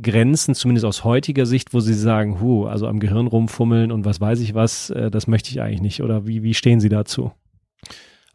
Grenzen, 0.00 0.54
zumindest 0.54 0.84
aus 0.84 1.04
heutiger 1.04 1.46
Sicht, 1.46 1.74
wo 1.74 1.80
Sie 1.80 1.94
sagen, 1.94 2.40
hu, 2.40 2.66
also 2.66 2.86
am 2.86 3.00
Gehirn 3.00 3.26
rumfummeln 3.26 3.92
und 3.92 4.04
was 4.04 4.20
weiß 4.20 4.40
ich 4.40 4.54
was, 4.54 4.90
äh, 4.90 5.10
das 5.10 5.26
möchte 5.26 5.50
ich 5.50 5.60
eigentlich 5.60 5.82
nicht. 5.82 6.02
Oder 6.02 6.26
wie, 6.26 6.42
wie 6.42 6.54
stehen 6.54 6.80
Sie 6.80 6.88
dazu? 6.88 7.32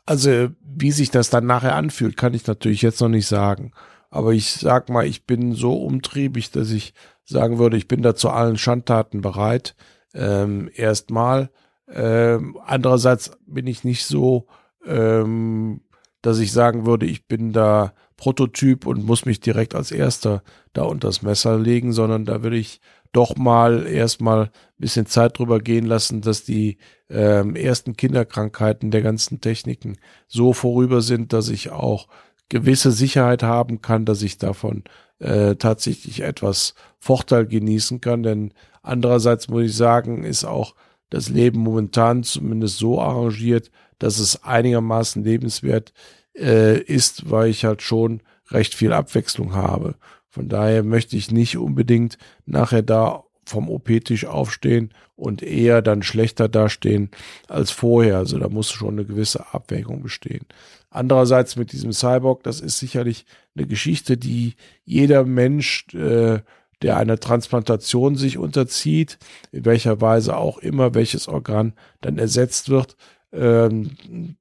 Also, 0.05 0.49
wie 0.61 0.91
sich 0.91 1.11
das 1.11 1.29
dann 1.29 1.45
nachher 1.45 1.75
anfühlt, 1.75 2.17
kann 2.17 2.33
ich 2.33 2.45
natürlich 2.45 2.81
jetzt 2.81 2.99
noch 2.99 3.09
nicht 3.09 3.27
sagen. 3.27 3.71
Aber 4.09 4.33
ich 4.33 4.51
sag 4.51 4.89
mal, 4.89 5.05
ich 5.05 5.25
bin 5.25 5.53
so 5.53 5.73
umtriebig, 5.73 6.51
dass 6.51 6.71
ich 6.71 6.93
sagen 7.23 7.57
würde, 7.57 7.77
ich 7.77 7.87
bin 7.87 8.01
da 8.01 8.15
zu 8.15 8.29
allen 8.29 8.57
Schandtaten 8.57 9.21
bereit. 9.21 9.75
Ähm, 10.13 10.69
erstmal. 10.75 11.49
Ähm, 11.91 12.57
andererseits 12.65 13.31
bin 13.45 13.67
ich 13.67 13.83
nicht 13.83 14.05
so, 14.05 14.47
ähm, 14.85 15.81
dass 16.21 16.39
ich 16.39 16.51
sagen 16.51 16.85
würde, 16.85 17.05
ich 17.05 17.27
bin 17.27 17.53
da 17.53 17.93
Prototyp 18.17 18.85
und 18.85 19.05
muss 19.05 19.25
mich 19.25 19.39
direkt 19.39 19.75
als 19.75 19.91
erster 19.91 20.43
da 20.73 20.83
unter 20.83 21.07
das 21.07 21.21
Messer 21.21 21.57
legen, 21.57 21.93
sondern 21.93 22.25
da 22.25 22.43
würde 22.43 22.57
ich 22.57 22.79
doch 23.11 23.35
mal 23.35 23.85
erstmal 23.85 24.45
ein 24.45 24.49
bisschen 24.79 25.05
Zeit 25.05 25.37
drüber 25.37 25.59
gehen 25.59 25.85
lassen, 25.85 26.21
dass 26.21 26.43
die 26.43 26.77
ähm, 27.09 27.55
ersten 27.55 27.95
Kinderkrankheiten 27.95 28.91
der 28.91 29.01
ganzen 29.01 29.39
Techniken 29.39 29.97
so 30.27 30.51
vorüber 30.51 31.01
sind, 31.01 31.31
dass 31.31 31.49
ich 31.49 31.69
auch 31.71 32.07
gewisse 32.49 32.91
Sicherheit 32.91 33.43
haben 33.43 33.81
kann, 33.81 34.05
dass 34.05 34.21
ich 34.21 34.37
davon 34.37 34.83
äh, 35.19 35.55
tatsächlich 35.55 36.21
etwas 36.21 36.73
Vorteil 36.99 37.45
genießen 37.45 38.01
kann. 38.01 38.23
Denn 38.23 38.53
andererseits 38.81 39.47
muss 39.47 39.63
ich 39.63 39.75
sagen, 39.75 40.23
ist 40.23 40.43
auch 40.43 40.75
das 41.09 41.29
Leben 41.29 41.59
momentan 41.59 42.23
zumindest 42.23 42.77
so 42.77 42.99
arrangiert, 42.99 43.69
dass 43.99 44.17
es 44.17 44.43
einigermaßen 44.43 45.23
lebenswert 45.23 45.93
äh, 46.35 46.79
ist, 46.79 47.29
weil 47.29 47.49
ich 47.49 47.65
halt 47.65 47.81
schon 47.81 48.21
recht 48.49 48.75
viel 48.75 48.93
Abwechslung 48.93 49.53
habe. 49.53 49.95
Von 50.29 50.49
daher 50.49 50.83
möchte 50.83 51.15
ich 51.15 51.31
nicht 51.31 51.57
unbedingt 51.57 52.17
nachher 52.45 52.81
da 52.81 53.23
vom 53.45 53.69
OP-Tisch 53.69 54.25
aufstehen 54.25 54.93
und 55.15 55.43
eher 55.43 55.81
dann 55.81 56.01
schlechter 56.01 56.47
dastehen 56.47 57.09
als 57.47 57.71
vorher. 57.71 58.17
Also 58.17 58.39
da 58.39 58.49
muss 58.49 58.71
schon 58.71 58.93
eine 58.93 59.05
gewisse 59.05 59.53
Abwägung 59.53 60.01
bestehen. 60.01 60.45
Andererseits 60.89 61.55
mit 61.55 61.71
diesem 61.71 61.91
Cyborg, 61.91 62.43
das 62.43 62.61
ist 62.61 62.79
sicherlich 62.79 63.25
eine 63.55 63.67
Geschichte, 63.67 64.17
die 64.17 64.55
jeder 64.85 65.23
Mensch, 65.25 65.87
äh, 65.93 66.39
der 66.81 66.97
einer 66.97 67.19
Transplantation 67.19 68.15
sich 68.15 68.37
unterzieht, 68.37 69.17
in 69.51 69.65
welcher 69.65 70.01
Weise 70.01 70.35
auch 70.37 70.57
immer 70.57 70.93
welches 70.93 71.27
Organ 71.27 71.73
dann 72.01 72.17
ersetzt 72.17 72.69
wird, 72.69 72.97
ähm, 73.31 73.91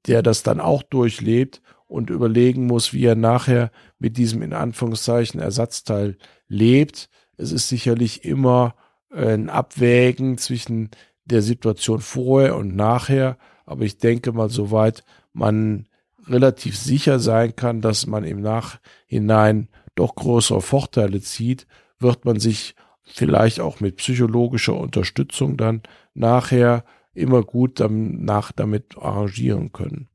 der 0.07 0.21
das 0.21 0.43
dann 0.43 0.59
auch 0.59 0.83
durchlebt 0.83 1.61
und 1.93 2.09
überlegen 2.09 2.65
muss, 2.65 2.91
wie 2.91 3.05
er 3.05 3.13
nachher 3.13 3.69
mit 3.99 4.17
diesem 4.17 4.41
in 4.41 4.51
Anführungszeichen 4.51 5.39
Ersatzteil 5.39 6.17
lebt. 6.47 7.07
Es 7.37 7.51
ist 7.51 7.69
sicherlich 7.69 8.25
immer 8.25 8.73
ein 9.11 9.47
Abwägen 9.47 10.39
zwischen 10.39 10.89
der 11.25 11.43
Situation 11.43 11.99
vorher 11.99 12.57
und 12.57 12.75
nachher, 12.75 13.37
aber 13.67 13.83
ich 13.83 13.99
denke 13.99 14.31
mal, 14.31 14.49
soweit 14.49 15.03
man 15.33 15.87
relativ 16.25 16.75
sicher 16.79 17.19
sein 17.19 17.55
kann, 17.55 17.81
dass 17.81 18.07
man 18.07 18.23
im 18.23 18.41
Nachhinein 18.41 19.67
doch 19.93 20.15
größere 20.15 20.63
Vorteile 20.63 21.21
zieht, 21.21 21.67
wird 21.99 22.25
man 22.25 22.39
sich 22.39 22.73
vielleicht 23.03 23.59
auch 23.59 23.81
mit 23.81 23.97
psychologischer 23.97 24.75
Unterstützung 24.75 25.57
dann 25.57 25.83
nachher 26.15 26.85
immer 27.13 27.43
gut 27.43 27.79
danach 27.79 28.51
damit 28.51 28.97
arrangieren 28.97 29.71
können. 29.71 30.09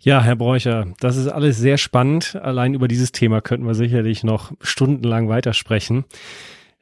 Ja, 0.00 0.22
Herr 0.22 0.36
Bräucher, 0.36 0.86
das 1.00 1.16
ist 1.16 1.28
alles 1.28 1.58
sehr 1.58 1.78
spannend. 1.78 2.36
Allein 2.36 2.74
über 2.74 2.88
dieses 2.88 3.12
Thema 3.12 3.40
könnten 3.40 3.66
wir 3.66 3.74
sicherlich 3.74 4.22
noch 4.22 4.52
stundenlang 4.60 5.28
weitersprechen. 5.28 6.04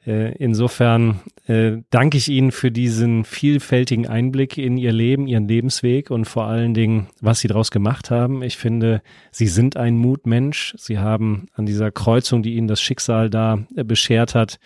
Äh, 0.05 0.35
insofern 0.35 1.21
äh, 1.47 1.77
danke 1.89 2.17
ich 2.17 2.27
Ihnen 2.27 2.51
für 2.51 2.71
diesen 2.71 3.23
vielfältigen 3.23 4.07
Einblick 4.07 4.57
in 4.57 4.77
Ihr 4.77 4.91
Leben, 4.91 5.27
Ihren 5.27 5.47
Lebensweg 5.47 6.11
und 6.11 6.25
vor 6.25 6.45
allen 6.45 6.73
Dingen, 6.73 7.07
was 7.21 7.39
Sie 7.39 7.47
daraus 7.47 7.71
gemacht 7.71 8.11
haben. 8.11 8.43
Ich 8.43 8.57
finde, 8.57 9.01
Sie 9.31 9.47
sind 9.47 9.77
ein 9.77 9.95
Mutmensch. 9.97 10.75
Sie 10.77 10.99
haben 10.99 11.45
an 11.53 11.65
dieser 11.65 11.91
Kreuzung, 11.91 12.43
die 12.43 12.55
Ihnen 12.55 12.67
das 12.67 12.81
Schicksal 12.81 13.29
da 13.29 13.59
äh, 13.75 13.83
beschert 13.83 14.35
hat, 14.35 14.59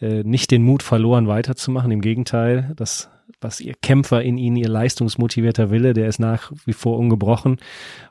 nicht 0.00 0.50
den 0.50 0.64
Mut 0.64 0.82
verloren, 0.82 1.28
weiterzumachen. 1.28 1.92
Im 1.92 2.00
Gegenteil, 2.00 2.72
das 2.74 3.08
was 3.42 3.60
ihr 3.60 3.74
Kämpfer 3.80 4.22
in 4.22 4.38
ihnen, 4.38 4.56
ihr 4.56 4.68
leistungsmotivierter 4.68 5.70
Wille, 5.70 5.92
der 5.92 6.08
ist 6.08 6.18
nach 6.18 6.52
wie 6.64 6.72
vor 6.72 6.98
ungebrochen. 6.98 7.56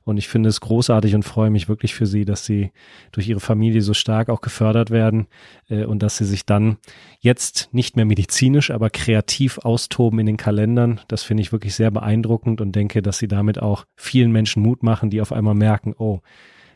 Und 0.04 0.18
ich 0.18 0.28
finde 0.28 0.50
es 0.50 0.62
großartig 0.62 1.16
und 1.16 1.24
freue 1.24 1.50
mich 1.50 1.70
wirklich 1.70 1.94
für 1.94 2.06
sie, 2.06 2.26
dass 2.26 2.46
sie 2.46 2.72
durch 3.12 3.28
ihre 3.28 3.40
Familie 3.40 3.82
so 3.82 3.94
stark 3.94 4.30
auch 4.30 4.42
gefördert 4.42 4.92
werden 4.92 5.28
äh, 5.70 5.86
und 5.86 6.04
dass 6.04 6.18
sie 6.18 6.26
sich 6.26 6.46
dann 6.46 6.78
jetzt 7.20 7.70
nicht 7.72 7.96
mehr 7.96 8.06
medizinisch, 8.06 8.72
aber 8.72 8.90
kreativ 8.90 9.60
austoben 9.60 10.20
in 10.20 10.26
den 10.26 10.38
Kalendern. 10.38 11.02
Das 11.08 11.24
finde 11.24 11.42
ich 11.42 11.52
wirklich 11.52 11.76
sehr 11.76 11.92
beeindruckend 11.92 12.62
und 12.62 12.76
denke, 12.76 13.02
dass 13.02 13.18
sie 13.18 13.28
damit 13.28 13.62
auch 13.62 13.86
vielen 13.96 14.32
Menschen 14.32 14.64
Mut 14.64 14.84
machen, 14.84 15.10
die 15.10 15.22
auf 15.22 15.32
einmal 15.32 15.56
merken, 15.56 15.94
oh, 15.98 16.22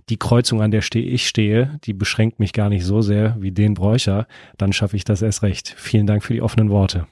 die 0.09 0.17
Kreuzung, 0.17 0.61
an 0.61 0.71
der 0.71 0.81
stehe 0.81 1.05
ich 1.05 1.27
stehe, 1.27 1.79
die 1.83 1.93
beschränkt 1.93 2.39
mich 2.39 2.53
gar 2.53 2.69
nicht 2.69 2.85
so 2.85 3.01
sehr 3.01 3.37
wie 3.39 3.51
den 3.51 3.73
Bräucher, 3.73 4.27
dann 4.57 4.71
schaffe 4.71 4.95
ich 4.95 5.03
das 5.03 5.21
erst 5.21 5.41
recht. 5.41 5.73
Vielen 5.77 6.05
Dank 6.05 6.23
für 6.23 6.33
die 6.33 6.41
offenen 6.41 6.69
Worte. 6.69 7.07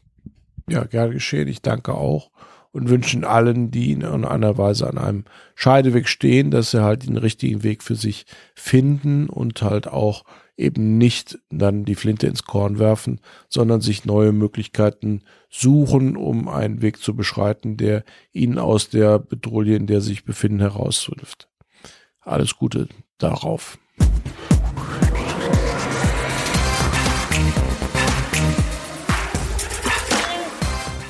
Ja, 0.69 0.83
gerne 0.85 1.13
geschehen. 1.13 1.47
Ich 1.47 1.61
danke 1.61 1.93
auch 1.93 2.31
und 2.71 2.89
wünschen 2.89 3.23
allen, 3.23 3.69
die 3.69 3.91
in 3.91 4.03
einer 4.03 4.57
Weise 4.57 4.89
an 4.89 4.97
einem 4.97 5.25
Scheideweg 5.55 6.07
stehen, 6.07 6.49
dass 6.49 6.71
sie 6.71 6.83
halt 6.83 7.07
den 7.07 7.17
richtigen 7.17 7.63
Weg 7.63 7.83
für 7.83 7.95
sich 7.95 8.25
finden 8.55 9.29
und 9.29 9.61
halt 9.61 9.87
auch 9.87 10.23
eben 10.57 10.97
nicht 10.97 11.39
dann 11.49 11.85
die 11.85 11.95
Flinte 11.95 12.27
ins 12.27 12.43
Korn 12.43 12.79
werfen, 12.79 13.21
sondern 13.47 13.81
sich 13.81 14.05
neue 14.05 14.31
Möglichkeiten 14.31 15.21
suchen, 15.49 16.17
um 16.17 16.47
einen 16.47 16.81
Weg 16.81 16.97
zu 16.97 17.15
beschreiten, 17.15 17.77
der 17.77 18.03
ihnen 18.31 18.57
aus 18.57 18.89
der 18.89 19.19
Bedrohung, 19.19 19.65
in 19.65 19.87
der 19.87 20.01
sie 20.01 20.09
sich 20.09 20.25
befinden, 20.25 20.59
heraushilft. 20.59 21.47
Alles 22.21 22.55
Gute 22.55 22.87
darauf. 23.19 23.77